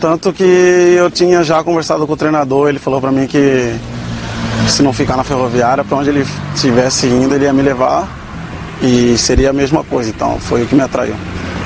Tanto 0.00 0.32
que 0.32 0.44
eu 0.44 1.10
tinha 1.10 1.42
já 1.42 1.62
conversado 1.62 2.06
com 2.06 2.12
o 2.12 2.16
treinador, 2.16 2.68
ele 2.68 2.78
falou 2.78 3.00
para 3.00 3.10
mim 3.10 3.26
que 3.26 3.74
se 4.68 4.82
não 4.82 4.92
ficar 4.92 5.16
na 5.16 5.24
ferroviária, 5.24 5.82
para 5.82 5.96
onde 5.96 6.10
ele 6.10 6.24
estivesse 6.54 7.06
indo, 7.06 7.34
ele 7.34 7.44
ia 7.44 7.52
me 7.52 7.62
levar 7.62 8.08
e 8.80 9.16
seria 9.18 9.50
a 9.50 9.52
mesma 9.52 9.82
coisa. 9.82 10.10
Então 10.10 10.38
foi 10.38 10.62
o 10.62 10.66
que 10.66 10.74
me 10.74 10.82
atraiu. 10.82 11.14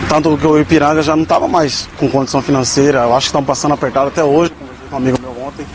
Tanto 0.09 0.37
que 0.37 0.47
o 0.47 0.59
Ipiranga 0.59 1.03
já 1.03 1.15
não 1.15 1.23
estava 1.25 1.47
mais 1.47 1.89
com 1.99 2.09
condição 2.09 2.41
financeira, 2.43 3.01
eu 3.01 3.15
acho 3.15 3.27
que 3.27 3.29
estão 3.29 3.45
passando 3.45 3.75
apertado 3.75 4.09
até 4.09 4.25
hoje. 4.25 4.51
Conversei 4.51 4.87
com 4.89 4.95
um 4.95 4.99
amigo 4.99 5.19
meu 5.21 5.47
ontem 5.47 5.67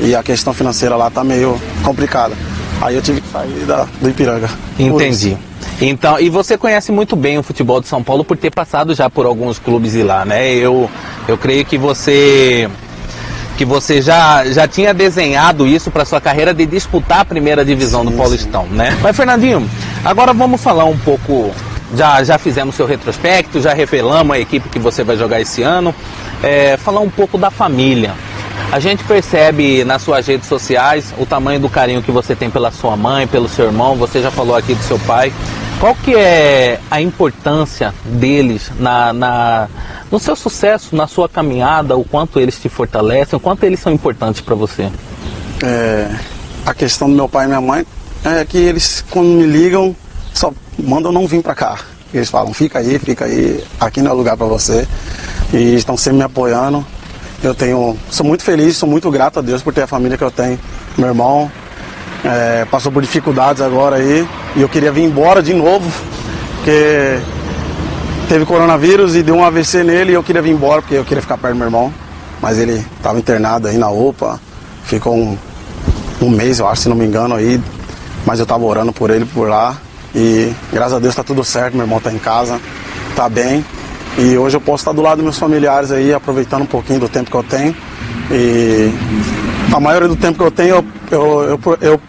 e 0.00 0.14
a 0.14 0.22
questão 0.22 0.52
financeira 0.52 0.96
lá 0.96 1.08
está 1.08 1.24
meio 1.24 1.60
complicada. 1.82 2.34
Aí 2.80 2.94
eu 2.94 3.02
tive 3.02 3.20
que 3.20 3.28
sair 3.28 3.64
da, 3.66 3.86
do 4.00 4.08
Ipiranga. 4.08 4.48
Entendi. 4.78 5.36
Então, 5.80 6.20
e 6.20 6.28
você 6.28 6.56
conhece 6.56 6.92
muito 6.92 7.16
bem 7.16 7.38
o 7.38 7.42
futebol 7.42 7.80
de 7.80 7.88
São 7.88 8.02
Paulo 8.02 8.24
por 8.24 8.36
ter 8.36 8.50
passado 8.50 8.94
já 8.94 9.10
por 9.10 9.26
alguns 9.26 9.58
clubes 9.58 9.92
de 9.92 10.02
lá, 10.02 10.24
né? 10.24 10.52
Eu, 10.52 10.88
eu 11.26 11.38
creio 11.38 11.64
que 11.64 11.78
você 11.78 12.68
que 13.56 13.64
você 13.64 14.02
já, 14.02 14.44
já 14.46 14.66
tinha 14.66 14.92
desenhado 14.92 15.66
isso 15.66 15.90
para 15.90 16.04
sua 16.04 16.20
carreira 16.20 16.52
de 16.52 16.66
disputar 16.66 17.20
a 17.20 17.24
primeira 17.24 17.64
divisão 17.64 18.02
sim, 18.02 18.10
do 18.10 18.16
Paulistão, 18.16 18.64
sim. 18.64 18.74
né? 18.74 18.98
Mas 19.00 19.16
Fernandinho, 19.16 19.68
agora 20.04 20.32
vamos 20.32 20.60
falar 20.60 20.84
um 20.84 20.98
pouco. 20.98 21.54
Já, 21.94 22.24
já 22.24 22.36
fizemos 22.38 22.74
seu 22.74 22.86
retrospecto, 22.86 23.60
já 23.60 23.72
revelamos 23.72 24.34
a 24.34 24.40
equipe 24.40 24.68
que 24.68 24.80
você 24.80 25.04
vai 25.04 25.16
jogar 25.16 25.40
esse 25.40 25.62
ano. 25.62 25.94
É, 26.42 26.76
falar 26.76 27.00
um 27.00 27.10
pouco 27.10 27.38
da 27.38 27.50
família. 27.50 28.12
A 28.72 28.80
gente 28.80 29.04
percebe 29.04 29.84
nas 29.84 30.02
suas 30.02 30.26
redes 30.26 30.48
sociais 30.48 31.14
o 31.16 31.24
tamanho 31.24 31.60
do 31.60 31.68
carinho 31.68 32.02
que 32.02 32.10
você 32.10 32.34
tem 32.34 32.50
pela 32.50 32.72
sua 32.72 32.96
mãe, 32.96 33.26
pelo 33.26 33.48
seu 33.48 33.66
irmão, 33.66 33.94
você 33.94 34.20
já 34.20 34.32
falou 34.32 34.56
aqui 34.56 34.74
do 34.74 34.82
seu 34.82 34.98
pai. 35.00 35.32
Qual 35.80 35.94
que 35.94 36.14
é 36.14 36.80
a 36.90 37.00
importância 37.00 37.92
deles 38.04 38.70
na, 38.78 39.12
na, 39.12 39.68
no 40.10 40.18
seu 40.18 40.34
sucesso, 40.34 40.96
na 40.96 41.06
sua 41.06 41.28
caminhada, 41.28 41.96
o 41.96 42.04
quanto 42.04 42.40
eles 42.40 42.58
te 42.58 42.68
fortalecem, 42.68 43.36
o 43.36 43.40
quanto 43.40 43.64
eles 43.64 43.80
são 43.80 43.92
importantes 43.92 44.40
para 44.40 44.54
você? 44.54 44.90
É, 45.62 46.10
a 46.64 46.72
questão 46.72 47.08
do 47.08 47.14
meu 47.14 47.28
pai 47.28 47.44
e 47.44 47.48
minha 47.48 47.60
mãe 47.60 47.86
é 48.24 48.44
que 48.44 48.56
eles, 48.56 49.04
quando 49.10 49.26
me 49.26 49.46
ligam, 49.46 49.94
só 50.32 50.52
mandam 50.78 51.12
não 51.12 51.26
vir 51.26 51.42
para 51.42 51.54
cá. 51.54 51.78
Eles 52.12 52.30
falam, 52.30 52.54
fica 52.54 52.78
aí, 52.78 52.98
fica 52.98 53.24
aí, 53.24 53.62
aqui 53.78 54.00
não 54.00 54.12
é 54.12 54.14
lugar 54.14 54.36
para 54.36 54.46
você. 54.46 54.86
E 55.52 55.74
estão 55.74 55.96
sempre 55.96 56.18
me 56.18 56.24
apoiando. 56.24 56.86
Eu 57.42 57.54
tenho, 57.54 57.98
sou 58.08 58.24
muito 58.24 58.42
feliz, 58.42 58.76
sou 58.76 58.88
muito 58.88 59.10
grato 59.10 59.40
a 59.40 59.42
Deus 59.42 59.62
por 59.62 59.74
ter 59.74 59.82
a 59.82 59.86
família 59.86 60.16
que 60.16 60.24
eu 60.24 60.30
tenho. 60.30 60.58
Meu 60.96 61.08
irmão 61.08 61.50
é, 62.24 62.64
passou 62.70 62.90
por 62.90 63.02
dificuldades 63.02 63.60
agora 63.60 63.96
aí 63.96 64.26
e 64.56 64.62
eu 64.62 64.68
queria 64.68 64.90
vir 64.90 65.02
embora 65.02 65.42
de 65.42 65.52
novo, 65.52 65.90
porque 66.56 67.18
teve 68.28 68.46
coronavírus 68.46 69.14
e 69.14 69.22
deu 69.22 69.34
um 69.34 69.44
AVC 69.44 69.84
nele 69.84 70.12
e 70.12 70.14
eu 70.14 70.22
queria 70.22 70.40
vir 70.40 70.50
embora 70.50 70.80
porque 70.80 70.94
eu 70.94 71.04
queria 71.04 71.20
ficar 71.20 71.36
perto 71.36 71.54
do 71.54 71.58
meu 71.58 71.66
irmão. 71.66 71.92
Mas 72.40 72.58
ele 72.58 72.84
estava 72.96 73.18
internado 73.18 73.68
aí 73.68 73.76
na 73.76 73.90
UPA, 73.90 74.40
ficou 74.84 75.14
um, 75.14 75.38
um 76.20 76.30
mês, 76.30 76.58
eu 76.58 76.68
acho, 76.68 76.82
se 76.82 76.88
não 76.88 76.96
me 76.96 77.04
engano, 77.04 77.34
aí. 77.34 77.60
Mas 78.26 78.38
eu 78.38 78.44
estava 78.44 78.64
orando 78.64 78.92
por 78.92 79.10
ele 79.10 79.24
por 79.24 79.48
lá. 79.48 79.76
E 80.14 80.52
graças 80.72 80.94
a 80.94 80.98
Deus 80.98 81.12
está 81.12 81.24
tudo 81.24 81.42
certo, 81.42 81.74
meu 81.74 81.84
irmão 81.84 81.98
está 81.98 82.12
em 82.12 82.18
casa, 82.18 82.60
está 83.10 83.28
bem. 83.28 83.64
E 84.16 84.36
hoje 84.38 84.56
eu 84.56 84.60
posso 84.60 84.82
estar 84.82 84.92
do 84.92 85.02
lado 85.02 85.16
dos 85.16 85.24
meus 85.24 85.38
familiares 85.38 85.90
aí, 85.90 86.12
aproveitando 86.12 86.62
um 86.62 86.66
pouquinho 86.66 87.00
do 87.00 87.08
tempo 87.08 87.30
que 87.30 87.36
eu 87.36 87.42
tenho. 87.42 87.74
E 88.30 88.92
a 89.72 89.80
maioria 89.80 90.08
do 90.08 90.16
tempo 90.16 90.38
que 90.38 90.44
eu 90.44 90.50
tenho, 90.50 90.76
eu, 90.76 90.84
eu, 91.10 91.48
eu, 91.48 91.78
eu, 91.80 92.00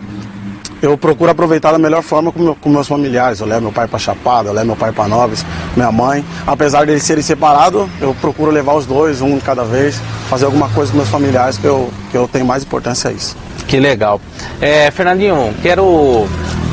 eu 0.85 0.97
procuro 0.97 1.31
aproveitar 1.31 1.71
da 1.71 1.77
melhor 1.77 2.01
forma 2.01 2.31
com, 2.31 2.39
meu, 2.39 2.55
com 2.55 2.69
meus 2.69 2.87
familiares. 2.87 3.39
Eu 3.39 3.47
levo 3.47 3.61
meu 3.61 3.71
pai 3.71 3.87
para 3.87 3.99
Chapada, 3.99 4.49
eu 4.49 4.53
levo 4.53 4.67
meu 4.67 4.75
pai 4.75 4.91
para 4.91 5.07
Noves, 5.07 5.45
minha 5.75 5.91
mãe. 5.91 6.23
Apesar 6.45 6.85
de 6.85 6.91
eles 6.91 7.03
serem 7.03 7.23
separados, 7.23 7.87
eu 7.99 8.15
procuro 8.21 8.51
levar 8.51 8.73
os 8.73 8.85
dois, 8.85 9.21
um 9.21 9.37
de 9.37 9.43
cada 9.43 9.63
vez, 9.63 9.99
fazer 10.29 10.45
alguma 10.45 10.69
coisa 10.69 10.91
com 10.91 10.97
meus 10.97 11.09
familiares, 11.09 11.57
que 11.57 11.65
eu, 11.65 11.89
que 12.11 12.17
eu 12.17 12.27
tenho 12.27 12.45
mais 12.45 12.63
importância 12.63 13.09
a 13.09 13.13
isso. 13.13 13.35
Que 13.67 13.79
legal. 13.79 14.21
É, 14.61 14.91
Fernandinho, 14.91 15.53
quero 15.61 16.27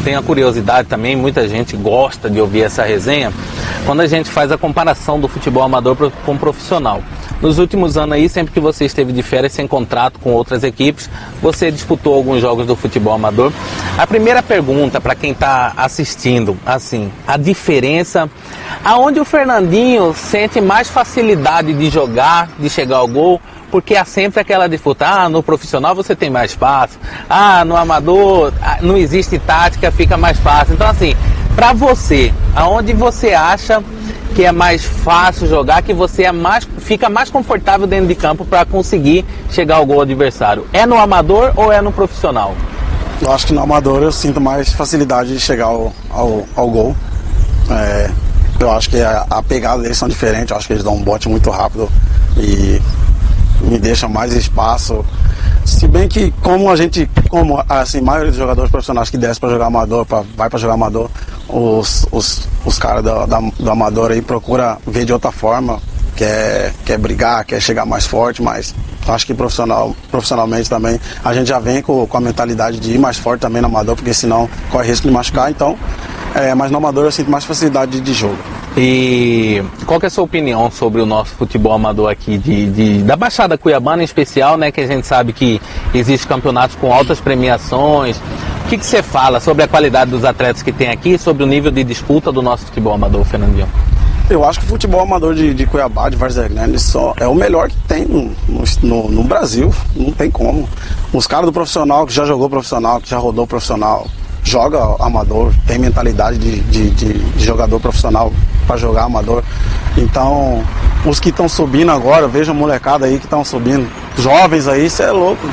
tenho 0.05 0.19
a 0.19 0.23
curiosidade 0.23 0.89
também, 0.89 1.15
muita 1.15 1.49
gente 1.49 1.77
gosta 1.77 2.29
de 2.29 2.41
ouvir 2.41 2.63
essa 2.63 2.83
resenha, 2.83 3.33
quando 3.87 4.01
a 4.01 4.07
gente 4.07 4.29
faz 4.31 4.51
a 4.51 4.59
comparação 4.59 5.21
do 5.21 5.29
futebol 5.29 5.63
amador 5.63 6.11
com 6.27 6.37
profissional. 6.37 7.01
Nos 7.43 7.59
últimos 7.59 7.97
anos 7.97 8.15
aí, 8.15 8.29
sempre 8.29 8.55
que 8.55 8.61
você 8.61 8.85
esteve 8.85 9.13
de 9.13 9.21
férias 9.21 9.53
sem 9.53 9.67
contrato 9.67 10.21
com 10.21 10.31
outras 10.31 10.63
equipes, 10.63 11.11
você 11.43 11.73
disputou 11.73 12.15
alguns 12.15 12.41
jogos 12.41 12.65
do 12.69 12.77
futebol 12.77 13.13
amador. 13.13 13.53
A 13.99 14.07
primeira 14.07 14.41
pergunta 14.45 15.01
para 15.01 15.17
quem 15.17 15.33
está 15.33 15.73
assistindo, 15.77 16.57
assim, 16.65 17.11
a 17.27 17.37
diferença, 17.37 18.31
aonde 18.85 19.19
o 19.19 19.25
Fernandinho 19.25 20.15
sente 20.15 20.61
mais 20.61 20.89
facilidade 20.89 21.75
de 21.75 21.91
jogar, 21.91 22.49
de 22.57 22.71
chegar 22.71 22.99
ao 22.99 23.09
gol, 23.09 23.41
porque 23.73 23.97
há 23.97 24.05
sempre 24.05 24.39
aquela 24.39 24.69
disputa. 24.69 25.05
Ah, 25.05 25.29
no 25.29 25.43
profissional 25.43 25.97
você 25.97 26.15
tem 26.15 26.31
mais 26.31 26.53
espaço. 26.53 26.97
Ah, 27.29 27.65
no 27.65 27.75
amador 27.77 28.53
ah, 28.63 28.79
não 28.83 28.97
existe 28.97 29.37
tática, 29.41 29.91
fica 29.91 30.17
mais 30.17 30.39
fácil. 30.39 30.75
Então, 30.75 30.87
assim, 30.87 31.17
para 31.55 31.73
você, 31.73 32.33
aonde 32.55 32.93
você 32.93 33.33
acha 33.33 33.83
que 34.35 34.45
é 34.45 34.53
mais 34.53 34.85
fácil 34.85 35.47
jogar, 35.47 35.83
que 35.83 35.93
você 35.93 36.25
é 36.25 36.33
mais, 36.33 36.67
fica 36.79 37.11
mais 37.11 37.31
confortável 37.31 37.87
dentro 37.87 38.07
de 38.07 38.15
campo 38.15 38.45
para 38.45 38.65
conseguir 38.65 39.25
chegar 39.51 39.77
ao 39.77 39.87
gol 39.87 40.01
adversário? 40.01 40.67
É 40.73 40.87
no 40.87 40.99
amador 40.99 41.53
ou 41.57 41.71
é 41.71 41.81
no 41.81 41.93
profissional? 41.93 42.55
Eu 43.21 43.31
acho 43.31 43.47
que 43.47 43.53
no 43.53 43.63
amador 43.63 44.03
eu 44.03 44.11
sinto 44.11 44.41
mais 44.41 44.73
facilidade 44.73 45.33
de 45.33 45.41
chegar 45.41 45.67
ao, 45.67 45.93
ao, 46.11 46.45
ao 46.57 46.71
gol. 46.71 46.97
É, 47.71 48.11
eu 48.59 48.71
acho 48.71 48.91
que 48.91 49.01
a, 49.01 49.27
a 49.31 49.43
pegada 49.43 49.83
deles 49.83 49.97
são 49.97 50.09
diferentes, 50.09 50.51
eu 50.51 50.57
acho 50.57 50.67
que 50.67 50.73
eles 50.73 50.85
dão 50.85 50.95
um 50.95 51.03
bote 51.03 51.29
muito 51.29 51.51
rápido 51.51 51.89
e 52.37 52.81
me 53.61 53.79
deixa 53.79 54.09
mais 54.09 54.33
espaço. 54.33 55.05
Se 55.65 55.87
bem 55.87 56.09
que 56.09 56.31
como 56.43 56.71
a 56.71 56.77
gente, 56.77 57.09
como 57.29 57.63
assim, 57.69 57.99
a 57.99 58.03
maioria 58.03 58.31
dos 58.31 58.39
jogadores 58.39 58.71
profissionais 58.71 59.11
que 59.11 59.17
desce 59.17 59.39
para 59.41 59.51
jogar 59.51 59.67
amador, 59.67 60.05
pra, 60.05 60.23
vai 60.37 60.51
para 60.51 60.59
jogar 60.59 60.75
amador, 60.75 61.09
os, 61.49 62.07
os, 62.11 62.49
os 62.65 62.79
caras 62.79 63.03
do, 63.05 63.63
do 63.63 63.71
amador 63.71 64.11
aí 64.11 64.21
procura 64.21 64.79
ver 64.87 65.05
de 65.05 65.13
outra 65.13 65.31
forma, 65.31 65.81
quer, 66.17 66.73
quer 66.85 66.99
brigar, 66.99 67.45
quer 67.45 67.61
chegar 67.61 67.85
mais 67.87 68.07
forte, 68.07 68.43
mas 68.43 68.75
acho 69.07 69.27
que 69.27 69.35
profissional, 69.35 69.97
profissionalmente 70.11 70.71
também 70.71 71.01
a 71.25 71.35
gente 71.35 71.49
já 71.49 71.59
vem 71.59 71.83
com, 71.83 72.07
com 72.07 72.17
a 72.17 72.21
mentalidade 72.21 72.79
de 72.79 72.93
ir 72.93 72.99
mais 72.99 73.19
forte 73.19 73.41
também 73.41 73.61
no 73.61 73.69
amador, 73.69 73.97
porque 73.97 74.15
senão 74.15 74.49
corre 74.71 74.89
risco 74.89 75.07
de 75.07 75.13
machucar, 75.13 75.51
então, 75.51 75.77
é, 76.35 76.55
mas 76.55 76.71
no 76.71 76.79
amador 76.79 77.05
eu 77.05 77.13
sinto 77.13 77.31
mais 77.31 77.45
facilidade 77.45 78.01
de, 78.01 78.13
jogo. 78.13 78.39
E 78.77 79.63
qual 79.85 80.01
é 80.03 80.07
a 80.07 80.11
sua 80.11 80.25
opinião 80.25 80.71
sobre 80.71 81.01
o 81.03 81.07
nosso 81.07 81.35
futebol 81.35 81.73
amador 81.73 82.11
aqui, 82.11 82.39
de, 82.39 82.71
de, 82.71 83.03
da 83.03 83.17
Baixada 83.17 83.59
Cuiabana 83.59 84.03
em 84.03 84.05
especial, 84.05 84.57
né? 84.57 84.71
Que 84.71 84.81
a 84.81 84.87
gente 84.87 85.07
sabe 85.07 85.33
que 85.33 85.61
existe 85.93 86.27
campeonatos 86.27 86.77
com 86.77 86.93
altas 86.93 87.21
premiações. 87.21 88.17
O 88.65 88.69
que, 88.69 88.79
que 88.79 88.87
você 88.87 89.03
fala 89.03 89.41
sobre 89.41 89.65
a 89.65 89.69
qualidade 89.69 90.11
dos 90.11 90.25
atletas 90.25 90.63
que 90.63 90.73
tem 90.73 90.89
aqui, 90.89 91.19
sobre 91.19 91.43
o 91.43 91.47
nível 91.47 91.71
de 91.71 91.85
disputa 91.85 92.33
do 92.33 92.41
nosso 92.41 92.65
futebol 92.65 92.95
amador, 92.95 93.25
Fernandinho? 93.25 93.69
Eu 94.33 94.47
acho 94.47 94.61
que 94.61 94.65
o 94.65 94.69
futebol 94.69 95.03
amador 95.03 95.35
de, 95.35 95.53
de 95.53 95.67
Cuiabá, 95.67 96.09
de 96.09 96.17
Várzea 96.17 96.49
Grande, 96.49 96.79
só 96.79 97.13
é 97.21 97.29
o 97.29 97.35
melhor 97.35 97.69
que 97.69 97.77
tem 97.87 98.07
no, 98.07 98.35
no, 98.83 99.11
no 99.11 99.25
Brasil. 99.25 99.71
Não 99.95 100.11
tem 100.11 100.31
como. 100.31 100.67
Os 101.13 101.27
caras 101.27 101.45
do 101.45 101.53
profissional, 101.53 102.07
que 102.07 102.15
já 102.15 102.25
jogou 102.25 102.49
profissional, 102.49 102.99
que 102.99 103.11
já 103.11 103.19
rodou 103.19 103.47
profissional, 103.47 104.07
joga 104.43 104.79
amador, 104.99 105.53
tem 105.67 105.79
mentalidade 105.79 106.39
de, 106.39 106.61
de, 106.61 106.91
de, 106.93 107.13
de 107.13 107.45
jogador 107.45 107.79
profissional 107.79 108.33
para 108.67 108.79
jogar 108.79 109.03
amador. 109.03 109.45
Então, 109.99 110.65
os 111.05 111.21
que 111.21 111.29
estão 111.29 111.47
subindo 111.47 111.93
agora, 111.93 112.27
veja 112.27 112.53
a 112.53 112.55
molecada 112.55 113.05
aí 113.05 113.19
que 113.19 113.27
estão 113.27 113.45
subindo, 113.45 113.87
jovens 114.17 114.67
aí, 114.67 114.89
você 114.89 115.03
é 115.03 115.11
louco. 115.11 115.47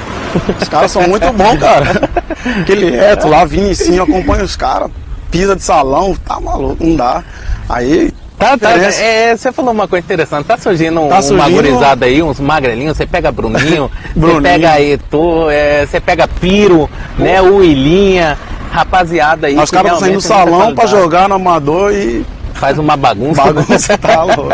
Os 0.57 0.69
caras 0.69 0.89
são 0.89 1.05
muito 1.05 1.29
bons, 1.33 1.59
cara. 1.59 2.09
Aquele 2.62 2.91
reto 2.91 3.27
lá, 3.27 3.43
Vinicinho, 3.43 4.03
acompanha 4.03 4.45
os 4.45 4.55
caras, 4.55 4.89
pisa 5.29 5.53
de 5.53 5.63
salão, 5.63 6.15
tá 6.25 6.39
maluco, 6.39 6.81
não 6.81 6.95
dá. 6.95 7.21
Aí 7.67 8.13
Tá, 8.39 8.58
tá, 8.58 8.72
é, 8.72 9.36
você 9.36 9.51
falou 9.51 9.74
uma 9.74 9.86
coisa 9.86 10.05
interessante. 10.05 10.46
Tá 10.46 10.58
surgindo 10.58 11.10
tá 11.10 11.19
uma 11.19 11.50
gurizada 11.50 12.05
aí, 12.05 12.24
uns 12.24 12.39
magrelinhos. 12.39 12.96
Você 12.96 13.05
pega 13.05 13.34
Bruninho, 13.34 13.91
Bruninho. 14.15 14.39
você 14.41 14.50
pega 14.50 14.81
Eto, 14.81 15.50
é, 15.50 15.86
você 15.86 16.00
pega 16.00 16.27
Piro, 16.27 16.89
Pô. 17.17 17.24
né? 17.24 17.41
O 17.41 17.62
Ilinha 17.62 18.38
rapaziada 18.72 19.48
aí. 19.48 19.58
Os 19.58 19.69
caras 19.69 20.00
saem 20.00 20.13
do 20.13 20.22
salão 20.22 20.74
para 20.74 20.88
jogar 20.88 21.27
no 21.27 21.36
amador 21.36 21.93
e. 21.93 22.25
Faz 22.53 22.77
uma 22.77 22.98
bagunça. 22.98 23.41
Bagunça 23.41 23.98
tá 23.98 24.24
louco. 24.24 24.50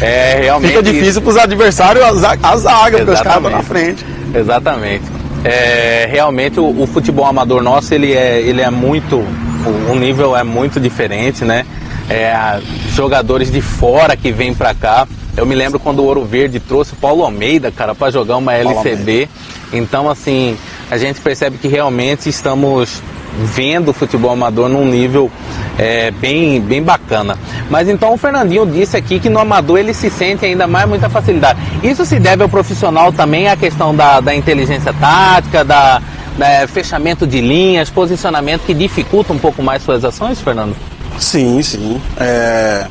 é, 0.00 0.40
realmente. 0.42 0.70
Fica 0.70 0.82
difícil 0.82 1.20
para 1.20 1.30
os 1.30 1.36
adversários 1.36 2.04
a 2.04 2.56
zaga, 2.56 2.98
porque 2.98 3.10
os 3.10 3.20
caras 3.20 3.50
na 3.50 3.62
frente. 3.62 4.04
Exatamente. 4.34 5.04
É, 5.44 6.08
realmente 6.10 6.58
o, 6.58 6.82
o, 6.82 6.86
futebol 6.86 7.26
amador 7.26 7.62
nosso 7.62 7.92
ele 7.92 8.14
é, 8.14 8.40
ele 8.40 8.62
é 8.62 8.70
muito 8.70 9.16
o, 9.16 9.92
o 9.92 9.94
nível 9.94 10.34
é 10.36 10.42
muito 10.42 10.80
diferente, 10.80 11.44
né? 11.44 11.66
É, 12.08 12.60
jogadores 12.92 13.50
de 13.50 13.60
fora 13.60 14.16
que 14.16 14.30
vêm 14.30 14.54
para 14.54 14.74
cá. 14.74 15.06
Eu 15.36 15.44
me 15.46 15.54
lembro 15.54 15.80
quando 15.80 16.00
o 16.00 16.04
Ouro 16.04 16.24
Verde 16.24 16.60
trouxe 16.60 16.92
o 16.92 16.96
Paulo 16.96 17.24
Almeida, 17.24 17.70
cara, 17.70 17.94
para 17.94 18.12
jogar 18.12 18.36
uma 18.36 18.54
LCB. 18.54 19.28
Então, 19.72 20.08
assim, 20.08 20.56
a 20.90 20.96
gente 20.96 21.20
percebe 21.20 21.58
que 21.58 21.66
realmente 21.66 22.28
estamos 22.28 23.02
vendo 23.36 23.90
o 23.90 23.92
futebol 23.92 24.30
amador 24.30 24.68
num 24.68 24.84
nível 24.84 25.30
é, 25.78 26.10
bem, 26.10 26.60
bem 26.60 26.82
bacana. 26.82 27.36
Mas 27.68 27.88
então 27.88 28.12
o 28.12 28.16
Fernandinho 28.16 28.64
disse 28.66 28.96
aqui 28.96 29.18
que 29.18 29.28
no 29.28 29.40
amador 29.40 29.78
ele 29.78 29.92
se 29.92 30.08
sente 30.08 30.44
ainda 30.44 30.66
mais 30.66 30.88
muita 30.88 31.08
facilidade. 31.08 31.58
Isso 31.82 32.04
se 32.04 32.18
deve 32.18 32.42
ao 32.42 32.48
profissional 32.48 33.12
também, 33.12 33.48
a 33.48 33.56
questão 33.56 33.94
da, 33.94 34.20
da 34.20 34.34
inteligência 34.34 34.92
tática, 34.92 35.64
da, 35.64 36.00
da, 36.38 36.68
fechamento 36.68 37.26
de 37.26 37.40
linhas, 37.40 37.90
posicionamento 37.90 38.62
que 38.62 38.74
dificulta 38.74 39.32
um 39.32 39.38
pouco 39.38 39.62
mais 39.62 39.82
suas 39.82 40.04
ações, 40.04 40.40
Fernando? 40.40 40.76
Sim, 41.18 41.62
sim. 41.62 42.00
É... 42.16 42.86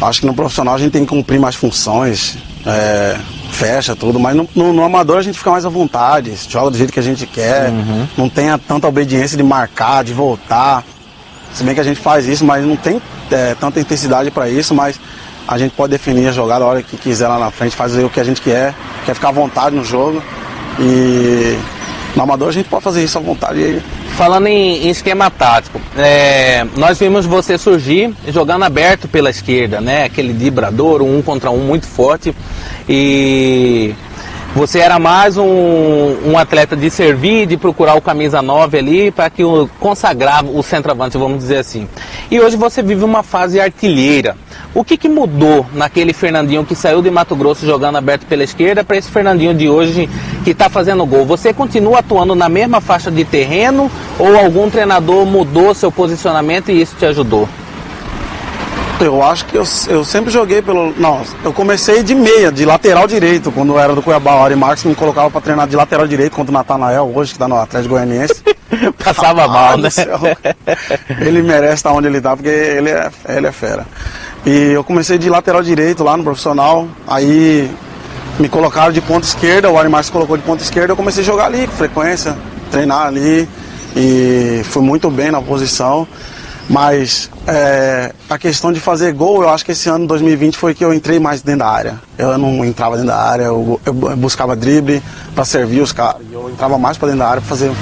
Acho 0.00 0.20
que 0.20 0.26
no 0.26 0.34
profissional 0.34 0.74
a 0.74 0.78
gente 0.78 0.92
tem 0.92 1.02
que 1.02 1.10
cumprir 1.10 1.38
mais 1.38 1.54
funções. 1.54 2.38
É 2.66 3.16
fecha 3.50 3.94
tudo, 3.94 4.18
mas 4.18 4.34
no, 4.34 4.48
no, 4.54 4.72
no, 4.72 4.82
amador 4.82 5.18
a 5.18 5.22
gente 5.22 5.36
fica 5.36 5.50
mais 5.50 5.66
à 5.66 5.68
vontade, 5.68 6.32
joga 6.48 6.70
do 6.70 6.78
jeito 6.78 6.92
que 6.92 6.98
a 6.98 7.02
gente 7.02 7.26
quer, 7.26 7.68
uhum. 7.68 8.06
não 8.16 8.28
tem 8.28 8.46
tanta 8.66 8.88
obediência 8.88 9.36
de 9.36 9.42
marcar, 9.42 10.02
de 10.02 10.14
voltar. 10.14 10.82
Se 11.52 11.62
bem 11.64 11.74
que 11.74 11.80
a 11.80 11.84
gente 11.84 12.00
faz 12.00 12.26
isso, 12.26 12.44
mas 12.44 12.64
não 12.64 12.76
tem 12.76 13.02
é, 13.30 13.54
tanta 13.54 13.80
intensidade 13.80 14.30
para 14.30 14.48
isso, 14.48 14.74
mas 14.74 14.98
a 15.46 15.58
gente 15.58 15.72
pode 15.72 15.90
definir 15.90 16.28
a 16.28 16.32
jogada 16.32 16.64
a 16.64 16.68
hora 16.68 16.82
que 16.82 16.96
quiser 16.96 17.28
lá 17.28 17.38
na 17.38 17.50
frente, 17.50 17.76
fazer 17.76 18.04
o 18.04 18.08
que 18.08 18.20
a 18.20 18.24
gente 18.24 18.40
quer, 18.40 18.74
quer 19.04 19.14
ficar 19.14 19.28
à 19.28 19.32
vontade 19.32 19.74
no 19.74 19.84
jogo. 19.84 20.22
E 20.78 21.58
no 22.16 22.22
amador 22.22 22.48
a 22.48 22.52
gente 22.52 22.68
pode 22.68 22.82
fazer 22.82 23.04
isso 23.04 23.18
à 23.18 23.20
vontade. 23.20 23.82
Falando 24.16 24.46
em, 24.46 24.86
em 24.86 24.90
esquema 24.90 25.30
tático, 25.30 25.80
é, 25.96 26.66
nós 26.76 26.98
vimos 26.98 27.26
você 27.26 27.56
surgir 27.56 28.12
jogando 28.28 28.64
aberto 28.64 29.08
pela 29.08 29.30
esquerda, 29.30 29.80
né? 29.80 30.04
Aquele 30.04 30.32
vibrador, 30.32 31.02
um 31.02 31.22
contra 31.22 31.50
um 31.50 31.58
muito 31.58 31.86
forte. 31.86 32.34
E 32.88 33.94
você 34.54 34.80
era 34.80 34.98
mais 34.98 35.38
um, 35.38 35.44
um, 36.26 36.36
atleta 36.36 36.76
de 36.76 36.90
servir, 36.90 37.46
de 37.46 37.56
procurar 37.56 37.94
o 37.94 38.00
camisa 38.00 38.42
9 38.42 38.78
ali 38.78 39.10
para 39.12 39.30
que 39.30 39.44
o 39.44 39.68
consagrava 39.78 40.48
o 40.50 40.60
centroavante, 40.60 41.16
vamos 41.16 41.38
dizer 41.38 41.58
assim. 41.58 41.88
E 42.30 42.40
hoje 42.40 42.56
você 42.56 42.82
vive 42.82 43.04
uma 43.04 43.22
fase 43.22 43.60
artilheira. 43.60 44.36
O 44.74 44.82
que, 44.82 44.96
que 44.96 45.08
mudou 45.08 45.64
naquele 45.72 46.12
Fernandinho 46.12 46.64
que 46.64 46.74
saiu 46.74 47.00
de 47.00 47.10
Mato 47.10 47.36
Grosso 47.36 47.64
jogando 47.64 47.96
aberto 47.96 48.26
pela 48.26 48.42
esquerda 48.42 48.82
para 48.82 48.96
esse 48.96 49.10
Fernandinho 49.10 49.54
de 49.54 49.68
hoje 49.68 50.10
que 50.42 50.50
está 50.50 50.68
fazendo 50.68 51.06
gol? 51.06 51.24
Você 51.26 51.52
continua 51.52 52.00
atuando 52.00 52.34
na 52.34 52.48
mesma 52.48 52.80
faixa 52.80 53.10
de 53.10 53.24
terreno 53.24 53.90
ou 54.18 54.36
algum 54.36 54.68
treinador 54.68 55.24
mudou 55.26 55.74
seu 55.74 55.92
posicionamento 55.92 56.70
e 56.70 56.80
isso 56.80 56.96
te 56.98 57.06
ajudou? 57.06 57.48
Eu 59.00 59.22
acho 59.22 59.46
que 59.46 59.56
eu, 59.56 59.64
eu 59.88 60.04
sempre 60.04 60.30
joguei 60.30 60.60
pelo. 60.60 60.92
Não, 60.98 61.22
eu 61.42 61.52
comecei 61.52 62.02
de 62.02 62.14
meia, 62.14 62.52
de 62.52 62.64
lateral 62.66 63.06
direito, 63.06 63.50
quando 63.50 63.72
eu 63.72 63.78
era 63.78 63.94
do 63.94 64.02
Cuiabá. 64.02 64.34
O 64.34 64.44
Ari 64.44 64.56
Marques 64.56 64.84
me 64.84 64.94
colocava 64.94 65.30
para 65.30 65.40
treinar 65.40 65.66
de 65.66 65.74
lateral 65.74 66.06
direito 66.06 66.34
contra 66.34 66.50
o 66.50 66.54
Natanael, 66.54 67.10
hoje 67.14 67.30
que 67.30 67.36
está 67.36 67.48
no 67.48 67.56
Atlético 67.56 67.94
Goianiense. 67.94 68.42
Passava 69.02 69.48
mal, 69.48 69.78
né? 69.78 69.88
ele 71.20 71.42
merece 71.42 71.74
estar 71.74 71.92
onde 71.92 72.06
ele 72.06 72.18
está, 72.18 72.36
porque 72.36 72.48
ele 72.48 72.90
é, 72.90 73.10
ele 73.28 73.46
é 73.46 73.52
fera. 73.52 73.86
E 74.44 74.72
eu 74.72 74.84
comecei 74.84 75.18
de 75.18 75.28
lateral 75.28 75.62
direito 75.62 76.04
lá 76.04 76.16
no 76.16 76.22
profissional, 76.22 76.86
aí 77.06 77.70
me 78.38 78.48
colocaram 78.48 78.92
de 78.92 79.00
ponta 79.00 79.26
esquerda, 79.26 79.70
o 79.70 79.78
Ari 79.78 79.88
Marques 79.88 80.10
colocou 80.10 80.36
de 80.36 80.42
ponta 80.42 80.62
esquerda, 80.62 80.92
eu 80.92 80.96
comecei 80.96 81.22
a 81.22 81.26
jogar 81.26 81.46
ali 81.46 81.66
com 81.66 81.72
frequência, 81.72 82.36
treinar 82.70 83.06
ali 83.06 83.48
e 83.96 84.62
fui 84.64 84.82
muito 84.82 85.10
bem 85.10 85.30
na 85.30 85.42
posição. 85.42 86.06
Mas 86.70 87.28
é, 87.48 88.12
a 88.28 88.38
questão 88.38 88.72
de 88.72 88.78
fazer 88.78 89.12
gol, 89.12 89.42
eu 89.42 89.48
acho 89.48 89.64
que 89.64 89.72
esse 89.72 89.88
ano 89.88 90.06
2020 90.06 90.56
foi 90.56 90.72
que 90.72 90.84
eu 90.84 90.94
entrei 90.94 91.18
mais 91.18 91.42
dentro 91.42 91.58
da 91.58 91.68
área. 91.68 92.00
Eu 92.16 92.38
não 92.38 92.64
entrava 92.64 92.94
dentro 92.94 93.10
da 93.10 93.20
área, 93.20 93.42
eu, 93.42 93.80
eu 93.84 93.92
buscava 93.92 94.54
drible 94.54 95.02
para 95.34 95.44
servir 95.44 95.80
os 95.80 95.90
caras. 95.90 96.22
Eu 96.30 96.48
entrava 96.48 96.78
mais 96.78 96.96
para 96.96 97.08
dentro 97.08 97.24
da 97.24 97.28
área 97.28 97.40
para 97.40 97.48
fazer, 97.48 97.72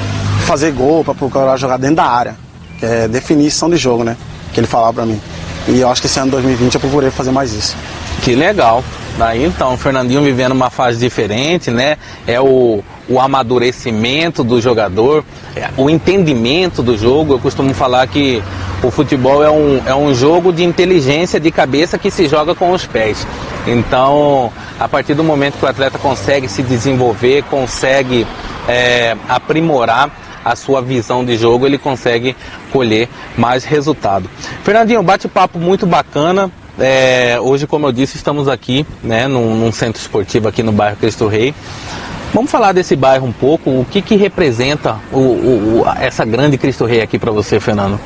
fazer 0.41 0.73
gol, 0.73 1.05
para 1.05 1.13
procurar 1.13 1.59
jogar 1.59 1.77
dentro 1.77 1.97
da 1.97 2.07
área. 2.07 2.35
Que 2.79 2.87
é 2.87 3.07
definição 3.07 3.69
de 3.69 3.77
jogo, 3.77 4.05
né? 4.05 4.17
Que 4.55 4.61
ele 4.61 4.67
falava 4.67 4.95
para 4.95 5.05
mim. 5.05 5.21
E 5.69 5.81
eu 5.81 5.91
acho 5.91 6.01
que 6.01 6.07
esse 6.07 6.19
ano 6.19 6.31
2020 6.31 6.75
eu 6.77 6.81
procurei 6.81 7.11
fazer 7.11 7.31
mais 7.31 7.53
isso. 7.53 7.77
Que 8.23 8.35
legal. 8.35 8.83
Daí 9.19 9.45
então, 9.45 9.75
o 9.75 9.77
Fernandinho 9.77 10.23
vivendo 10.23 10.53
uma 10.53 10.71
fase 10.71 10.99
diferente, 10.99 11.71
né? 11.71 11.99
É 12.27 12.41
o, 12.41 12.83
o 13.07 13.21
amadurecimento 13.21 14.43
do 14.43 14.63
jogador, 14.63 15.25
o 15.77 15.89
entendimento 15.89 16.83
do 16.83 16.97
jogo. 16.97 17.35
Eu 17.35 17.39
costumo 17.39 17.73
falar 17.75 18.07
que 18.07 18.43
o 18.83 18.91
futebol 18.91 19.43
é 19.43 19.51
um, 19.51 19.83
é 19.87 19.95
um 19.95 20.15
jogo 20.15 20.53
de 20.53 20.65
inteligência 20.65 21.41
de 21.41 21.51
cabeça 21.51 21.99
que 21.99 22.11
se 22.11 22.29
joga 22.29 22.55
com 22.55 22.71
os 22.71 22.87
pés. 22.87 23.27
Então, 23.67 24.53
a 24.79 24.89
partir 24.89 25.15
do 25.15 25.25
momento 25.25 25.59
que 25.59 25.65
o 25.65 25.69
atleta 25.69 25.99
consegue 25.99 26.49
se 26.49 26.63
desenvolver, 26.63 27.43
consegue 27.45 28.27
é, 28.69 29.17
aprimorar 29.29 30.11
a 30.45 30.57
sua 30.57 30.81
visão 30.81 31.25
de 31.25 31.37
jogo, 31.37 31.67
ele 31.67 31.79
consegue 31.79 32.35
colher 32.73 33.09
mais 33.37 33.65
resultado. 33.65 34.31
Fernandinho, 34.63 35.03
bate-papo 35.03 35.59
muito 35.59 35.87
bacana. 35.87 36.51
É, 36.79 37.39
hoje, 37.41 37.67
como 37.67 37.87
eu 37.87 37.93
disse, 37.93 38.17
estamos 38.17 38.49
aqui 38.49 38.87
né, 39.03 39.27
num, 39.27 39.57
num, 39.57 39.73
centro 39.73 40.01
esportivo 40.01 40.47
aqui 40.47 40.63
no 40.63 40.71
bairro 40.71 40.97
Cristo 40.97 41.27
Rei. 41.27 41.53
Vamos 42.33 42.51
falar 42.51 42.73
desse 42.73 42.95
bairro 42.95 43.27
um 43.27 43.33
pouco. 43.33 43.71
O 43.71 43.87
que, 43.91 44.03
que 44.03 44.17
representa 44.17 44.97
o, 45.13 45.19
o, 45.19 45.85
essa 46.01 46.25
grande 46.25 46.59
Cristo 46.59 46.85
Rei 46.85 47.01
aqui 47.01 47.19
para 47.19 47.31
você, 47.31 47.59
Fernando? 47.59 47.99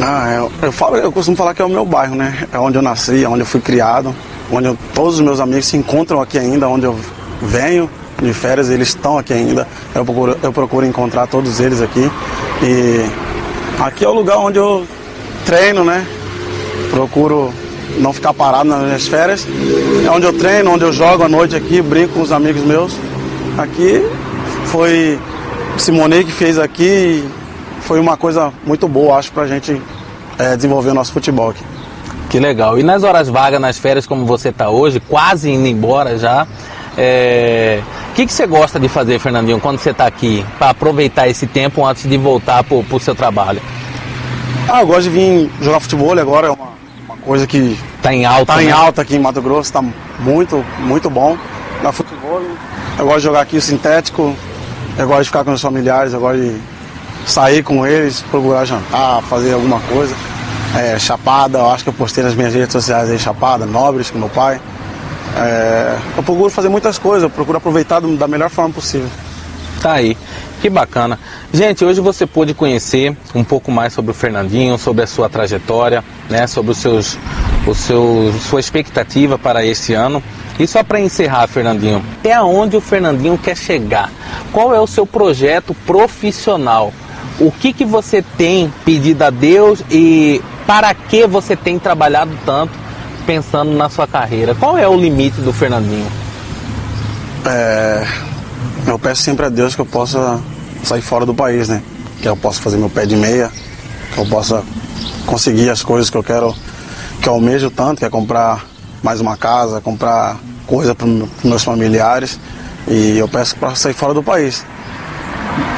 Ah, 0.00 0.34
eu, 0.36 0.52
eu, 0.62 0.72
falo, 0.72 0.96
eu 0.96 1.10
costumo 1.10 1.36
falar 1.36 1.54
que 1.54 1.62
é 1.62 1.64
o 1.64 1.68
meu 1.68 1.84
bairro, 1.84 2.14
né? 2.14 2.46
É 2.52 2.58
onde 2.58 2.76
eu 2.76 2.82
nasci, 2.82 3.24
é 3.24 3.28
onde 3.28 3.40
eu 3.40 3.46
fui 3.46 3.60
criado, 3.60 4.14
onde 4.52 4.68
eu, 4.68 4.78
todos 4.94 5.14
os 5.14 5.20
meus 5.20 5.40
amigos 5.40 5.66
se 5.66 5.76
encontram 5.76 6.20
aqui 6.20 6.38
ainda, 6.38 6.68
onde 6.68 6.84
eu 6.84 6.96
venho 7.42 7.90
de 8.22 8.32
férias, 8.32 8.70
eles 8.70 8.88
estão 8.88 9.18
aqui 9.18 9.32
ainda. 9.32 9.66
Eu 9.94 10.04
procuro, 10.04 10.38
eu 10.42 10.52
procuro 10.52 10.86
encontrar 10.86 11.26
todos 11.26 11.60
eles 11.60 11.80
aqui. 11.82 12.10
E 12.62 13.06
aqui 13.80 14.04
é 14.04 14.08
o 14.08 14.12
lugar 14.12 14.38
onde 14.38 14.58
eu 14.58 14.86
treino, 15.44 15.84
né? 15.84 16.06
Procuro 16.90 17.52
não 17.98 18.12
ficar 18.12 18.34
parado 18.34 18.68
nas 18.68 18.82
minhas 18.82 19.08
férias. 19.08 19.46
É 20.04 20.10
onde 20.10 20.26
eu 20.26 20.32
treino, 20.32 20.70
onde 20.72 20.84
eu 20.84 20.92
jogo 20.92 21.22
à 21.24 21.28
noite 21.28 21.56
aqui, 21.56 21.82
brinco 21.82 22.14
com 22.14 22.20
os 22.20 22.32
amigos 22.32 22.62
meus. 22.62 22.96
Aqui 23.58 24.06
foi 24.66 25.18
Simone 25.78 26.24
que 26.24 26.32
fez 26.32 26.58
aqui 26.58 27.24
foi 27.86 28.00
uma 28.00 28.16
coisa 28.16 28.52
muito 28.64 28.88
boa, 28.88 29.16
acho, 29.16 29.30
para 29.30 29.44
a 29.44 29.46
gente 29.46 29.80
é, 30.38 30.56
desenvolver 30.56 30.90
o 30.90 30.94
nosso 30.94 31.12
futebol 31.12 31.50
aqui. 31.50 31.62
Que 32.28 32.40
legal. 32.40 32.78
E 32.78 32.82
nas 32.82 33.04
horas 33.04 33.28
vagas, 33.28 33.60
nas 33.60 33.78
férias, 33.78 34.06
como 34.06 34.26
você 34.26 34.48
está 34.48 34.68
hoje, 34.68 34.98
quase 34.98 35.48
indo 35.50 35.68
embora 35.68 36.18
já, 36.18 36.46
é... 36.98 37.80
o 38.10 38.14
que, 38.14 38.26
que 38.26 38.32
você 38.32 38.44
gosta 38.46 38.80
de 38.80 38.88
fazer, 38.88 39.20
Fernandinho, 39.20 39.60
quando 39.60 39.78
você 39.78 39.90
está 39.90 40.04
aqui, 40.04 40.44
para 40.58 40.70
aproveitar 40.70 41.28
esse 41.28 41.46
tempo 41.46 41.86
antes 41.86 42.08
de 42.08 42.16
voltar 42.16 42.64
para 42.64 42.76
o 42.76 43.00
seu 43.00 43.14
trabalho? 43.14 43.62
Ah, 44.68 44.80
eu 44.80 44.86
gosto 44.88 45.04
de 45.04 45.10
vir 45.10 45.50
jogar 45.62 45.78
futebol 45.78 46.18
agora, 46.18 46.48
é 46.48 46.50
uma, 46.50 46.70
uma 47.06 47.16
coisa 47.18 47.46
que 47.46 47.78
está 47.96 48.12
em 48.12 48.24
alta. 48.24 48.42
Está 48.42 48.56
né? 48.56 48.64
em 48.64 48.72
alta 48.72 49.02
aqui 49.02 49.14
em 49.14 49.20
Mato 49.20 49.40
Grosso, 49.40 49.68
está 49.68 49.82
muito, 50.18 50.64
muito 50.80 51.08
bom. 51.08 51.38
Na 51.82 51.92
futebol, 51.92 52.42
eu 52.98 53.04
gosto 53.04 53.18
de 53.18 53.24
jogar 53.24 53.40
aqui 53.42 53.56
o 53.56 53.62
sintético, 53.62 54.34
eu 54.98 55.06
gosto 55.06 55.22
de 55.22 55.26
ficar 55.26 55.44
com 55.44 55.52
os 55.52 55.60
familiares, 55.60 56.12
eu 56.12 56.20
gosto 56.20 56.40
de 56.40 56.56
sair 57.26 57.62
com 57.62 57.86
eles, 57.86 58.22
procurar 58.30 58.64
jantar, 58.64 59.22
fazer 59.22 59.52
alguma 59.52 59.80
coisa. 59.80 60.14
É, 60.74 60.98
chapada, 60.98 61.58
eu 61.58 61.70
acho 61.70 61.84
que 61.84 61.90
eu 61.90 61.94
postei 61.94 62.22
nas 62.22 62.34
minhas 62.34 62.54
redes 62.54 62.72
sociais 62.72 63.10
aí, 63.10 63.18
Chapada, 63.18 63.64
Nobres, 63.64 64.10
com 64.10 64.18
meu 64.18 64.28
pai. 64.28 64.60
É, 65.36 65.96
eu 66.16 66.22
procuro 66.22 66.50
fazer 66.50 66.68
muitas 66.68 66.98
coisas, 66.98 67.22
eu 67.22 67.30
procuro 67.30 67.58
aproveitar 67.58 68.00
da 68.00 68.28
melhor 68.28 68.50
forma 68.50 68.72
possível. 68.72 69.08
Tá 69.82 69.92
aí, 69.92 70.16
que 70.60 70.70
bacana. 70.70 71.18
Gente, 71.52 71.84
hoje 71.84 72.00
você 72.00 72.26
pôde 72.26 72.54
conhecer 72.54 73.16
um 73.34 73.44
pouco 73.44 73.70
mais 73.70 73.92
sobre 73.92 74.10
o 74.10 74.14
Fernandinho, 74.14 74.78
sobre 74.78 75.04
a 75.04 75.06
sua 75.06 75.28
trajetória, 75.28 76.02
né, 76.28 76.46
sobre 76.46 76.72
os 76.72 76.78
seus, 76.78 77.18
o 77.66 77.74
seu, 77.74 78.34
sua 78.40 78.60
expectativa 78.60 79.38
para 79.38 79.64
esse 79.64 79.92
ano. 79.92 80.22
E 80.58 80.66
só 80.66 80.82
para 80.82 81.00
encerrar, 81.00 81.46
Fernandinho, 81.46 82.02
até 82.18 82.32
aonde 82.32 82.76
o 82.76 82.80
Fernandinho 82.80 83.36
quer 83.36 83.56
chegar? 83.56 84.10
Qual 84.52 84.74
é 84.74 84.80
o 84.80 84.86
seu 84.86 85.06
projeto 85.06 85.74
profissional? 85.86 86.92
o 87.38 87.50
que, 87.50 87.72
que 87.72 87.84
você 87.84 88.22
tem 88.22 88.72
pedido 88.84 89.22
a 89.22 89.30
Deus 89.30 89.82
e 89.90 90.40
para 90.66 90.92
que 90.94 91.26
você 91.26 91.54
tem 91.54 91.78
trabalhado 91.78 92.36
tanto 92.44 92.72
pensando 93.26 93.72
na 93.72 93.88
sua 93.88 94.06
carreira? 94.06 94.54
Qual 94.54 94.76
é 94.78 94.88
o 94.88 94.96
limite 94.96 95.40
do 95.40 95.52
Fernandinho? 95.52 96.06
É, 97.44 98.06
eu 98.86 98.98
peço 98.98 99.22
sempre 99.22 99.46
a 99.46 99.48
Deus 99.48 99.74
que 99.74 99.80
eu 99.80 99.86
possa 99.86 100.40
sair 100.82 101.02
fora 101.02 101.26
do 101.26 101.34
país, 101.34 101.68
né? 101.68 101.82
Que 102.20 102.28
eu 102.28 102.36
possa 102.36 102.60
fazer 102.60 102.76
meu 102.76 102.88
pé 102.88 103.04
de 103.04 103.16
meia, 103.16 103.50
que 104.14 104.18
eu 104.18 104.26
possa 104.26 104.64
conseguir 105.26 105.68
as 105.70 105.82
coisas 105.82 106.08
que 106.08 106.16
eu 106.16 106.22
quero, 106.22 106.54
que 107.20 107.28
eu 107.28 107.34
almejo 107.34 107.70
tanto, 107.70 107.98
que 107.98 108.04
é 108.04 108.10
comprar 108.10 108.64
mais 109.02 109.20
uma 109.20 109.36
casa, 109.36 109.80
comprar 109.80 110.38
coisa 110.66 110.94
para 110.94 111.06
meus 111.44 111.62
familiares. 111.62 112.38
E 112.88 113.18
eu 113.18 113.28
peço 113.28 113.56
para 113.56 113.74
sair 113.74 113.92
fora 113.92 114.14
do 114.14 114.22
país. 114.22 114.64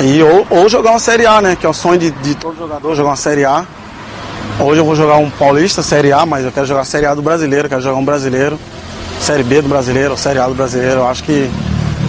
E 0.00 0.22
ou, 0.22 0.46
ou, 0.50 0.68
jogar 0.68 0.90
uma 0.90 0.98
Série 0.98 1.26
A, 1.26 1.40
né? 1.40 1.56
Que 1.56 1.66
é 1.66 1.68
o 1.68 1.72
sonho 1.72 1.98
de, 1.98 2.10
de 2.10 2.34
todo 2.34 2.56
jogador, 2.56 2.94
jogar 2.94 3.10
uma 3.10 3.16
Série 3.16 3.44
A. 3.44 3.64
Hoje 4.60 4.80
eu 4.80 4.84
vou 4.84 4.94
jogar 4.94 5.16
um 5.16 5.30
Paulista, 5.30 5.82
Série 5.82 6.12
A, 6.12 6.26
mas 6.26 6.44
eu 6.44 6.52
quero 6.52 6.66
jogar 6.66 6.80
a 6.80 6.84
Série 6.84 7.06
A 7.06 7.14
do 7.14 7.22
brasileiro, 7.22 7.68
quero 7.68 7.80
jogar 7.80 7.96
um 7.96 8.04
brasileiro, 8.04 8.58
Série 9.20 9.44
B 9.44 9.62
do 9.62 9.68
brasileiro, 9.68 10.16
Série 10.16 10.38
A 10.38 10.46
do 10.46 10.54
brasileiro. 10.54 11.00
Eu 11.00 11.08
acho 11.08 11.22
que 11.22 11.48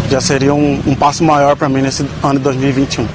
já 0.09 0.19
seria 0.19 0.53
um, 0.53 0.81
um 0.85 0.95
passo 0.95 1.23
maior 1.23 1.55
para 1.55 1.69
mim 1.69 1.81
nesse 1.81 2.05
ano 2.23 2.39
de 2.39 2.39
2021. 2.39 3.07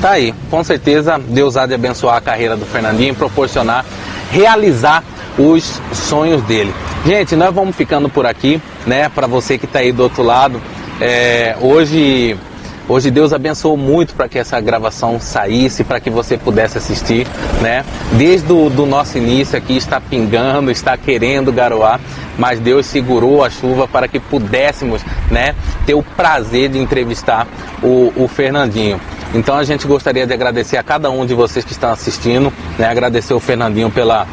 Tá 0.00 0.10
aí, 0.10 0.34
com 0.50 0.62
certeza 0.62 1.18
Deus 1.18 1.56
há 1.56 1.66
de 1.66 1.74
abençoar 1.74 2.16
a 2.16 2.20
carreira 2.20 2.56
do 2.56 2.66
Fernandinho 2.66 3.12
e 3.12 3.16
proporcionar 3.16 3.84
realizar 4.30 5.02
os 5.38 5.80
sonhos 5.92 6.42
dele. 6.42 6.72
Gente, 7.04 7.36
nós 7.36 7.54
vamos 7.54 7.76
ficando 7.76 8.08
por 8.08 8.26
aqui, 8.26 8.60
né? 8.86 9.08
Para 9.08 9.26
você 9.26 9.58
que 9.58 9.64
está 9.64 9.80
aí 9.80 9.92
do 9.92 10.02
outro 10.02 10.22
lado, 10.22 10.60
é, 11.00 11.56
hoje 11.60 12.36
Hoje 12.88 13.10
Deus 13.10 13.32
abençoou 13.32 13.76
muito 13.76 14.14
para 14.14 14.28
que 14.28 14.38
essa 14.38 14.60
gravação 14.60 15.18
saísse, 15.18 15.82
para 15.82 15.98
que 15.98 16.08
você 16.08 16.36
pudesse 16.36 16.78
assistir, 16.78 17.26
né? 17.60 17.84
Desde 18.12 18.52
o 18.52 18.70
do 18.70 18.86
nosso 18.86 19.18
início 19.18 19.58
aqui 19.58 19.76
está 19.76 20.00
pingando, 20.00 20.70
está 20.70 20.96
querendo 20.96 21.52
garoar, 21.52 22.00
mas 22.38 22.60
Deus 22.60 22.86
segurou 22.86 23.44
a 23.44 23.50
chuva 23.50 23.88
para 23.88 24.06
que 24.06 24.20
pudéssemos, 24.20 25.02
né, 25.32 25.56
ter 25.84 25.94
o 25.94 26.02
prazer 26.02 26.68
de 26.68 26.78
entrevistar 26.78 27.48
o, 27.82 28.12
o 28.14 28.28
Fernandinho. 28.28 29.00
Então 29.34 29.56
a 29.56 29.64
gente 29.64 29.84
gostaria 29.84 30.24
de 30.24 30.32
agradecer 30.32 30.76
a 30.76 30.82
cada 30.84 31.10
um 31.10 31.26
de 31.26 31.34
vocês 31.34 31.64
que 31.64 31.72
estão 31.72 31.90
assistindo, 31.90 32.52
né? 32.78 32.86
Agradecer 32.86 33.34
o 33.34 33.40
Fernandinho 33.40 33.90
pela 33.90 34.28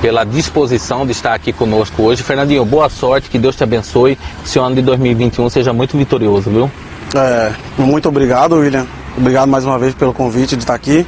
pela 0.00 0.24
disposição 0.24 1.04
de 1.04 1.12
estar 1.12 1.34
aqui 1.34 1.52
conosco 1.52 2.02
hoje. 2.02 2.22
Fernandinho, 2.22 2.64
boa 2.64 2.88
sorte, 2.88 3.28
que 3.28 3.38
Deus 3.38 3.56
te 3.56 3.64
abençoe, 3.64 4.16
que 4.16 4.48
esse 4.48 4.58
ano 4.58 4.76
de 4.76 4.82
2021 4.82 5.48
seja 5.50 5.72
muito 5.72 5.96
vitorioso, 5.96 6.50
viu? 6.50 6.70
É, 7.14 7.52
muito 7.78 8.08
obrigado, 8.08 8.56
William. 8.56 8.86
Obrigado 9.16 9.48
mais 9.48 9.64
uma 9.64 9.78
vez 9.78 9.94
pelo 9.94 10.12
convite 10.12 10.56
de 10.56 10.62
estar 10.62 10.74
aqui. 10.74 11.06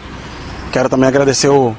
Quero 0.73 0.89
também 0.89 1.09
agradecer 1.09 1.49
o, 1.49 1.75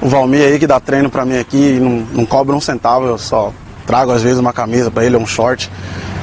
o 0.00 0.08
Valmir 0.08 0.42
aí 0.42 0.58
que 0.58 0.66
dá 0.66 0.80
treino 0.80 1.10
para 1.10 1.24
mim 1.24 1.38
aqui 1.38 1.78
não, 1.80 2.06
não 2.12 2.26
cobra 2.26 2.54
um 2.54 2.60
centavo, 2.60 3.06
eu 3.06 3.18
só 3.18 3.52
trago 3.86 4.10
às 4.10 4.22
vezes 4.22 4.38
uma 4.38 4.52
camisa 4.52 4.90
para 4.90 5.04
ele, 5.04 5.16
um 5.16 5.26
short. 5.26 5.70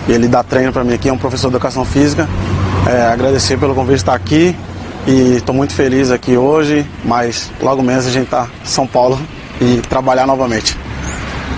E 0.07 0.11
ele 0.11 0.27
dá 0.27 0.43
treino 0.43 0.73
para 0.73 0.83
mim 0.83 0.93
aqui, 0.93 1.07
é 1.07 1.13
um 1.13 1.17
professor 1.17 1.49
de 1.49 1.55
educação 1.55 1.85
física. 1.85 2.27
É, 2.85 3.03
agradecer 3.03 3.57
pelo 3.57 3.73
convite 3.73 3.95
de 3.95 4.01
estar 4.01 4.13
aqui 4.13 4.53
e 5.07 5.35
estou 5.37 5.55
muito 5.55 5.73
feliz 5.73 6.11
aqui 6.11 6.35
hoje, 6.35 6.85
mas 7.05 7.49
logo 7.61 7.81
menos 7.81 8.05
a 8.05 8.09
gente 8.09 8.25
está 8.25 8.47
em 8.61 8.67
São 8.67 8.85
Paulo 8.85 9.17
e 9.61 9.77
trabalhar 9.81 10.25
novamente. 10.27 10.77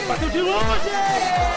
Bateu 0.08 0.30
de 0.30 0.42
longe! 0.42 1.52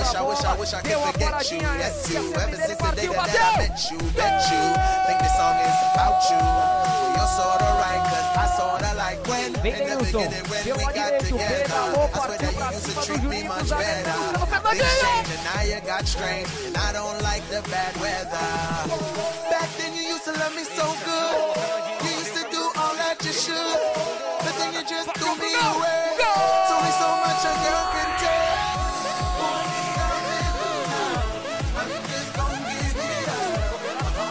wish, 0.00 0.14
I 0.14 0.22
wish, 0.22 0.44
I 0.44 0.56
wish 0.58 0.72
I 0.74 0.80
could 0.80 0.98
forget 0.98 1.52
you. 1.52 1.60
That's 1.60 2.10
you. 2.10 2.34
Ever 2.34 2.56
since 2.56 2.78
the 2.78 2.90
day 2.96 3.06
that, 3.06 3.26
that 3.26 3.54
I 3.54 3.58
met 3.58 3.78
you, 3.90 3.98
met 4.16 4.40
you. 4.50 4.62
Think 5.06 5.18
this 5.20 5.34
song 5.36 5.56
is 5.60 5.78
about 5.92 6.18
you. 6.30 6.40
You're 7.14 7.32
sorta 7.36 7.70
right, 7.80 8.02
cause 8.10 8.28
I 8.34 8.46
sorta 8.56 8.90
like 8.96 9.20
when 9.28 9.46
in 9.46 9.52
the 9.52 9.96
beginning 10.04 10.44
when 10.50 10.62
we 10.64 10.84
got 10.94 11.20
together. 11.20 11.70
I 11.70 12.18
swear 12.24 12.38
that 12.38 12.54
you 12.54 12.66
used 12.74 12.86
to 12.86 12.94
treat 13.06 13.24
me 13.24 13.48
much 13.48 13.70
better. 13.70 14.18
Things 14.70 15.00
changed 15.02 15.30
and 15.30 15.44
now 15.44 15.62
you 15.62 15.80
got 15.86 16.06
strange, 16.06 16.48
and 16.66 16.76
I 16.76 16.92
don't 16.92 17.22
like 17.22 17.44
the 17.48 17.62
bad 17.70 17.96
weather. 18.00 18.46
Back 19.50 19.68
then 19.78 19.94
you 19.94 20.02
used 20.02 20.24
to 20.24 20.32
love 20.32 20.54
me 20.54 20.64
so 20.64 20.86
good. 21.04 21.99
You 23.30 23.36
should, 23.38 23.78
but 24.42 24.54
then 24.58 24.74
you 24.74 24.82
just 24.82 25.08
threw 25.14 25.34
me 25.36 25.54
away. 25.54 26.18
Told 26.66 26.82
me 26.82 26.90
so 26.98 27.08
much 27.22 27.46
a 27.46 27.52
girl 27.62 27.84
can 27.94 28.10
take. 28.18 28.58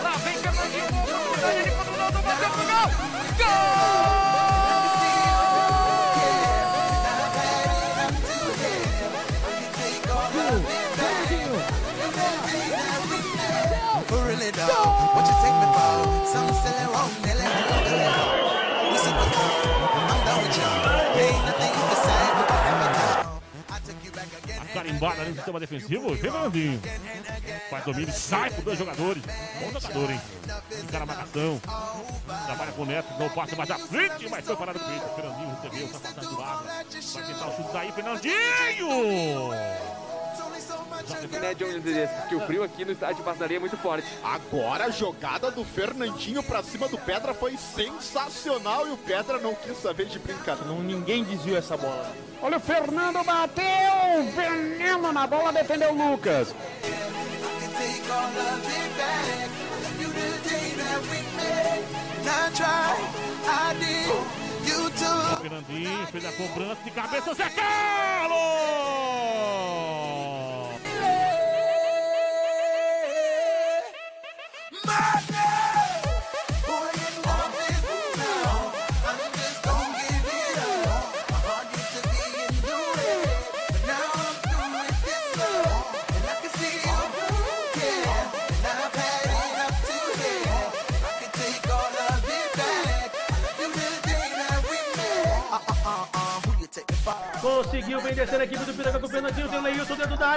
Lá 0.04 0.14
vem 0.18 0.38
Fernandinho, 0.44 0.86
oportunidade 0.86 1.64
de 1.64 1.70
Ronaldo, 1.70 2.20
bateu 2.22 2.50
pro 2.50 2.66
gol! 2.66 2.84
For 14.08 14.22
really 14.28 14.52
though, 14.52 14.84
what 15.16 15.26
you 15.26 15.36
take 15.40 15.56
me 15.56 15.68
for? 15.72 15.96
Some 16.34 16.52
silly 16.64 16.86
wrong, 16.92 17.12
again. 25.00 25.00
Carimbada 25.00 25.22
ali 25.22 25.30
no 25.30 25.36
sistema 25.36 25.60
defensivo, 25.60 26.16
Fernandinho. 26.18 26.82
Faz 27.70 27.86
domínio, 27.86 28.14
sai 28.14 28.50
por 28.52 28.64
dois 28.64 28.78
jogadores. 28.78 29.24
Bom 29.62 29.80
jogador, 29.80 30.12
hein? 30.12 30.22
Encara 30.84 31.04
a 31.04 31.08
marcação. 31.08 31.62
Trabalha 32.46 32.72
com 32.74 32.82
o 32.82 32.86
Neto, 32.86 33.20
não 33.20 33.30
passa 33.30 33.56
mais 33.56 33.72
à 33.72 33.78
frente, 33.78 34.30
mas 34.30 34.46
foi 34.46 34.56
parado 34.56 34.80
com 34.80 34.92
ele. 34.92 35.02
Fernandinho 35.16 35.56
recebeu, 35.56 35.88
tá 35.88 36.00
passando 36.00 36.30
do 36.30 36.40
lado. 36.40 36.66
Vai 36.66 36.84
tentar 36.84 37.48
o 37.48 37.56
chute 37.56 37.74
daí, 37.74 37.92
Fernandinho! 37.92 39.99
Né, 41.10 42.08
porque 42.22 42.36
o 42.36 42.42
frio 42.42 42.64
aqui 42.64 42.86
no 42.86 42.92
estádio 42.92 43.24
passaria 43.24 43.58
é 43.58 43.60
muito 43.60 43.78
forte. 43.78 44.08
Agora 44.24 44.86
a 44.86 44.90
jogada 44.90 45.52
do 45.52 45.64
Fernandinho 45.64 46.44
pra 46.44 46.64
cima 46.64 46.88
do 46.88 46.98
Pedra 46.98 47.34
foi 47.34 47.58
sensacional 47.58 48.88
e 48.88 48.92
o 48.92 48.98
Pedra 48.98 49.40
não 49.40 49.56
quis 49.56 49.78
saber 49.78 50.06
de 50.06 50.20
brincadeira. 50.20 50.70
Não, 50.70 50.82
ninguém 50.82 51.24
desviou 51.24 51.58
essa 51.58 51.78
bola. 51.78 52.12
Olha 52.42 52.58
o 52.58 52.62
Fernando 52.62 53.24
bateu, 53.24 54.24
veneno 54.36 55.12
na 55.12 55.28
bola, 55.28 55.52
defendeu 55.52 55.92
o 55.92 56.12
Lucas. 56.12 56.54
Took. 65.00 65.42
Fernandinho 65.42 66.08
fez 66.08 66.26
a 66.26 66.32
cobrança 66.34 66.84
de 66.84 66.92
cabeça, 66.92 67.34
Zé 67.34 67.50
Carlos! 67.50 68.40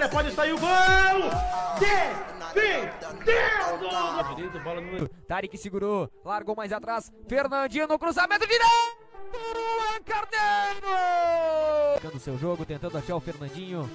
Área, 0.03 0.09
pode 0.09 0.33
sair 0.33 0.53
o 0.53 0.59
gol! 0.59 0.69
Defendendo! 2.55 3.21
Tarek 5.29 5.57
segurou, 5.57 6.11
largou 6.25 6.57
mais 6.57 6.73
atrás. 6.73 7.12
Fernandinho 7.29 7.87
no 7.87 7.99
cruzamento 7.99 8.47
direto! 8.47 9.03
Luan 9.33 10.03
Carneiro! 10.05 10.88
Tentando 12.01 12.21
seu 12.21 12.38
jogo, 12.38 12.65
tentando 12.65 12.99
achar 12.99 13.17
o 13.17 13.21
Fernandinho. 13.21 13.88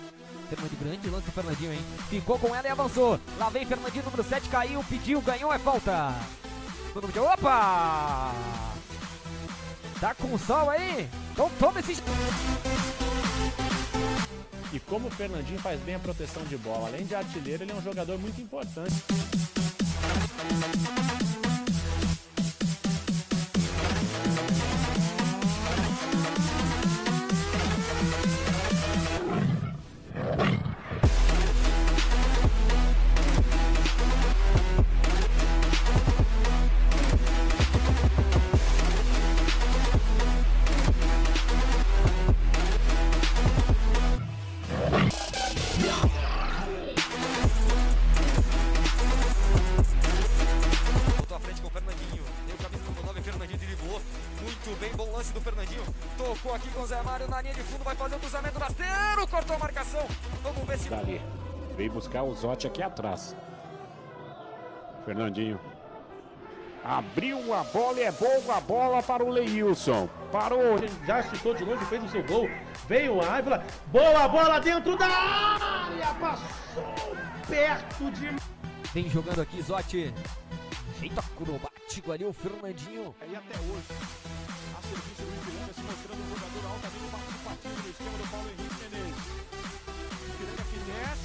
Fernandinho, 0.50 0.80
grande 0.82 1.10
lance 1.10 1.26
do 1.26 1.32
Fernandinho, 1.32 1.74
hein? 1.74 1.86
Ficou 2.10 2.39
com 2.39 2.56
ela 2.56 2.67
e 2.67 2.72
avançou. 2.72 3.20
Lá 3.38 3.50
vem 3.50 3.65
Fernandinho, 3.65 4.06
número 4.06 4.24
7, 4.24 4.50
caiu, 4.50 4.84
pediu, 4.89 5.22
ganhou, 5.22 5.54
é 5.54 5.60
falta. 5.60 6.15
Todo 6.93 7.08
mundo, 7.08 7.24
opa! 7.26 8.32
Tá 10.00 10.15
com 10.15 10.38
sol 10.38 10.70
aí? 10.70 11.10
Então 11.32 11.52
toma 11.60 11.80
esse... 11.80 11.96
E 14.78 14.80
como 14.82 15.08
o 15.08 15.10
Fernandinho 15.10 15.60
faz 15.60 15.80
bem 15.82 15.96
a 15.96 16.00
proteção 16.00 16.44
de 16.44 16.56
bola, 16.56 16.90
além 16.90 17.04
de 17.04 17.16
artilheiro, 17.16 17.63
ele 17.63 17.72
é 17.72 17.76
um 17.76 17.82
jogador 17.82 18.16
muito 18.20 18.40
importante. 18.40 18.94
Zotti 62.38 62.67
aqui 62.67 62.84
atrás. 62.84 63.36
Fernandinho. 65.04 65.60
Abriu 66.84 67.54
a 67.54 67.63
bola 67.63 68.00
e 68.00 68.04
é 68.04 68.12
boa 68.12 68.58
a 68.58 68.62
bola 68.62 69.04
para 69.04 69.23
o 69.23 69.30
Leilson. 69.30 70.08
Parou. 70.32 70.78
Já 71.06 71.23
chutou 71.23 71.54
de 71.54 71.65
longe, 71.65 71.84
fez 71.86 72.04
o 72.04 72.10
seu 72.10 72.23
gol. 72.26 72.47
Veio 72.88 73.15
o 73.15 73.21
Ávila, 73.21 73.63
boa 73.88 74.28
bola 74.28 74.60
dentro 74.60 74.95
da 74.97 75.08
área, 75.08 76.13
passou 76.19 77.17
perto 77.47 78.12
de... 78.12 78.30
Vem 78.93 79.10
jogando 79.10 79.41
aqui, 79.41 79.62
Zotti. 79.62 80.13
Jeito 81.00 81.19
acrobático 81.19 82.12
ali, 82.12 82.26
o 82.26 82.34
Fernandinho. 82.34 83.13
E 83.30 83.36
até 83.36 83.58
hoje, 83.60 83.88
a 84.78 84.82
serviço 84.82 85.21
do 85.23 85.34
Ipiranga 85.36 85.73
se 85.73 85.82
mostrando 85.82 86.21
um 86.21 86.30
jogador 86.30 86.71
altamente 86.71 87.12
participativo 87.12 87.82
no 87.84 87.89
esquema 87.89 88.17
do 88.17 88.32
Paulo 88.32 88.50
Henrique 88.50 88.66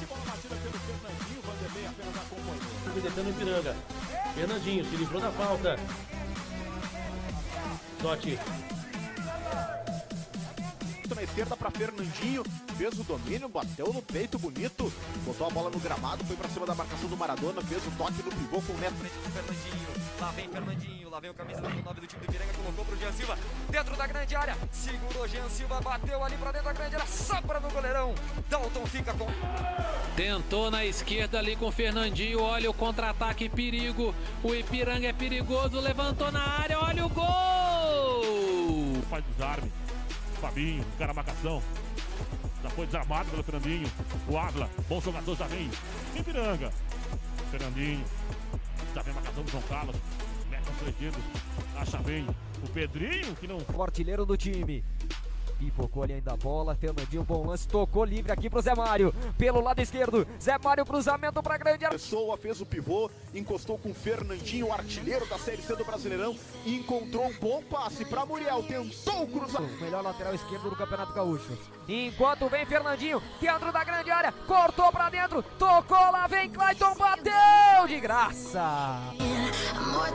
que 0.02 0.06
desce, 0.06 0.06
bola 0.06 0.24
batida 0.24 0.56
pelo 0.56 0.78
Fernandinho, 0.78 1.42
Vanderlei 1.42 1.86
apenas 1.86 2.16
acompanhou. 2.16 3.30
O 3.30 3.34
Piranga. 3.34 3.76
Fernandinho 4.34 4.84
se 4.84 4.96
livrou 4.96 5.20
da 5.20 5.30
falta. 5.32 5.78
Zotti. 8.02 8.38
Na 11.14 11.22
esquerda 11.22 11.56
para 11.56 11.70
Fernandinho, 11.70 12.42
fez 12.76 12.98
o 12.98 13.04
domínio, 13.04 13.48
bateu 13.48 13.92
no 13.92 14.02
peito 14.02 14.38
bonito, 14.38 14.92
botou 15.24 15.46
a 15.46 15.50
bola 15.50 15.70
no 15.70 15.78
gramado, 15.78 16.24
foi 16.24 16.34
para 16.34 16.48
cima 16.48 16.66
da 16.66 16.74
marcação 16.74 17.08
do 17.08 17.16
Maradona, 17.16 17.62
fez 17.62 17.86
o 17.86 17.90
toque 17.92 18.22
no 18.24 18.30
pivô 18.30 18.60
com 18.62 18.72
o 18.72 18.78
Neto. 18.78 18.94
Frente 18.94 19.14
do 19.14 19.30
Fernandinho. 19.30 20.01
Lá 20.22 20.30
vem 20.30 20.48
Fernandinho, 20.48 21.10
lá 21.10 21.18
vem 21.18 21.30
o 21.30 21.34
camisa 21.34 21.60
número 21.60 21.82
9 21.82 22.00
do 22.00 22.06
time 22.06 22.20
do 22.24 22.30
Ipiranga, 22.30 22.52
colocou 22.54 22.84
pro 22.84 22.96
Jean 22.96 23.10
Silva, 23.10 23.36
dentro 23.68 23.96
da 23.96 24.06
grande 24.06 24.36
área, 24.36 24.56
segurou 24.70 25.26
Jean 25.26 25.48
Silva, 25.48 25.80
bateu 25.80 26.22
ali 26.22 26.36
pra 26.36 26.52
dentro 26.52 26.66
da 26.68 26.72
grande 26.72 26.94
área, 26.94 27.06
sobra 27.08 27.58
no 27.58 27.68
goleirão. 27.68 28.14
Dalton 28.48 28.86
fica 28.86 29.12
com... 29.14 29.26
Tentou 30.14 30.70
na 30.70 30.84
esquerda 30.84 31.40
ali 31.40 31.56
com 31.56 31.66
o 31.66 31.72
Fernandinho, 31.72 32.40
olha 32.40 32.70
o 32.70 32.72
contra-ataque, 32.72 33.48
perigo. 33.48 34.14
O 34.44 34.54
Ipiranga 34.54 35.08
é 35.08 35.12
perigoso, 35.12 35.80
levantou 35.80 36.30
na 36.30 36.60
área, 36.60 36.78
olha 36.78 37.04
o 37.04 37.08
gol! 37.08 39.02
Faz 39.10 39.24
desarme. 39.24 39.72
Fabinho, 40.40 40.86
cara 41.00 41.12
marcação. 41.12 41.60
Já 42.62 42.70
foi 42.70 42.86
desarmado 42.86 43.28
pelo 43.28 43.42
Fernandinho. 43.42 43.92
O 44.28 44.38
Ávila, 44.38 44.70
bom 44.88 45.00
jogador 45.00 45.36
já 45.36 45.48
vem. 45.48 45.68
Ipiranga. 46.14 46.72
Fernandinho. 47.50 48.21
Marcação 49.32 49.44
do 49.44 49.50
João 49.50 49.62
Carlos. 49.64 49.96
Três 50.78 50.96
dedos. 50.96 51.22
Acha 51.76 51.98
bem. 51.98 52.26
O 52.62 52.68
Pedrinho, 52.68 53.34
que 53.36 53.46
não. 53.46 53.58
O 53.74 53.82
artilheiro 53.82 54.24
do 54.26 54.36
time. 54.36 54.84
Pipocou 55.62 56.02
ali 56.02 56.14
ainda 56.14 56.32
a 56.32 56.36
bola, 56.36 56.74
Fernandinho, 56.74 57.22
bom 57.22 57.46
lance, 57.46 57.68
tocou 57.68 58.04
livre 58.04 58.32
aqui 58.32 58.50
pro 58.50 58.60
Zé 58.60 58.74
Mário, 58.74 59.14
pelo 59.38 59.60
lado 59.60 59.80
esquerdo, 59.80 60.26
Zé 60.40 60.58
Mário, 60.58 60.84
cruzamento 60.84 61.40
pra 61.40 61.56
grande 61.56 61.84
área. 61.84 61.96
Pessoa 61.96 62.36
fez 62.36 62.60
o 62.60 62.66
pivô, 62.66 63.08
encostou 63.32 63.78
com 63.78 63.90
o 63.90 63.94
Fernandinho, 63.94 64.72
artilheiro 64.72 65.24
da 65.26 65.38
Série 65.38 65.62
C 65.62 65.76
do 65.76 65.84
Brasileirão, 65.84 66.36
e 66.66 66.76
encontrou 66.76 67.26
um 67.26 67.34
bom 67.34 67.62
passe 67.62 68.04
para 68.04 68.26
Muriel, 68.26 68.64
tentou 68.64 69.24
cruzar. 69.28 69.62
O 69.62 69.80
melhor 69.80 70.02
lateral 70.02 70.34
esquerdo 70.34 70.68
do 70.68 70.74
Campeonato 70.74 71.12
Gaúcho. 71.12 71.56
Enquanto 71.86 72.48
vem 72.48 72.66
Fernandinho, 72.66 73.22
dentro 73.40 73.72
da 73.72 73.84
grande 73.84 74.10
área, 74.10 74.32
cortou 74.48 74.90
pra 74.90 75.10
dentro, 75.10 75.44
tocou, 75.60 76.10
lá 76.10 76.26
vem 76.26 76.50
Clayton, 76.50 76.96
bateu 76.96 77.86
de 77.86 78.00
graça. 78.00 78.98
More 79.92 80.10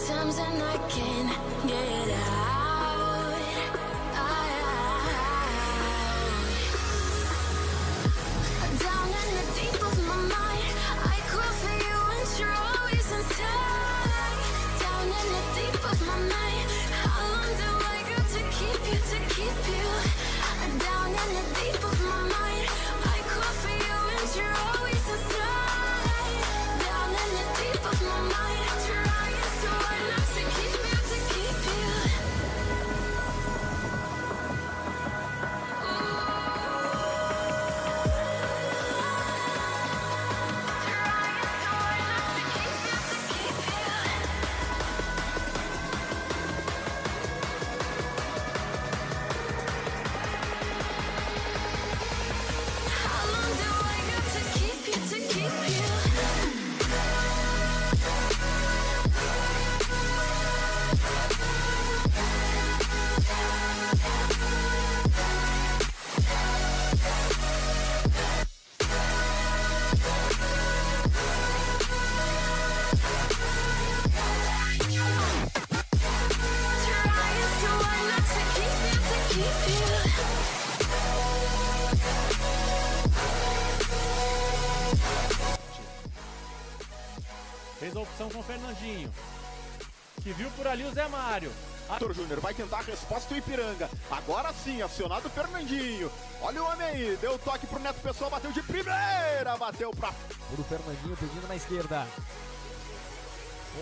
ali 91.37 91.47
o 91.47 91.49
Zé 91.49 91.55
Mário. 91.57 91.77
Arthur 91.89 92.13
Júnior 92.13 92.39
vai 92.41 92.53
tentar 92.53 92.79
a 92.79 92.81
resposta 92.81 93.33
do 93.33 93.37
Ipiranga. 93.37 93.89
Agora 94.11 94.51
sim, 94.53 94.81
acionado 94.81 95.27
o 95.27 95.31
Fernandinho. 95.31 96.11
Olha 96.41 96.61
o 96.61 96.65
homem 96.65 96.87
aí, 96.87 97.17
deu 97.21 97.39
toque 97.39 97.65
pro 97.65 97.79
Neto 97.79 98.01
Pessoa, 98.01 98.29
bateu 98.29 98.51
de 98.51 98.61
primeira, 98.61 99.55
bateu 99.57 99.91
pra. 99.91 100.09
O 100.09 100.63
Fernandinho 100.63 101.15
pedindo 101.15 101.47
na 101.47 101.55
esquerda. 101.55 102.05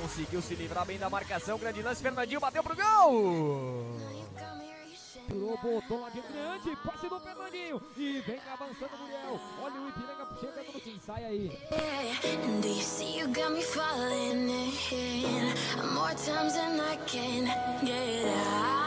Conseguiu 0.02 0.42
se 0.42 0.54
livrar 0.56 0.86
bem 0.86 1.00
da 1.00 1.10
marcação. 1.10 1.58
Grande 1.58 1.82
lance. 1.82 2.02
Fernandinho 2.02 2.40
bateu 2.40 2.62
pro 2.62 2.76
gol. 2.76 3.98
Botou 5.34 6.02
lá 6.02 6.10
de 6.10 6.22
grande, 6.22 6.76
passe 6.84 7.08
do 7.10 7.20
Fernandinho. 7.20 7.82
E 7.98 8.20
vem 8.20 8.40
avançando 8.52 8.94
o 8.94 8.98
Muriel. 9.00 9.40
Olha 9.62 9.82
o 9.82 9.90
Ipiranga 9.90 10.28
chegando 10.40 10.74
no 10.74 10.80
fim, 10.80 11.00
sai 11.00 11.26
aí. 11.26 11.50
Do 12.62 12.68
you 12.68 12.82
see 12.82 13.20
you 13.20 13.28
got 13.28 13.52
me 13.52 13.62
falling 13.62 14.50
in 14.50 15.54
more 15.94 16.14
times 16.16 16.54
than 16.54 16.80
I 16.80 16.98
can 17.06 18.85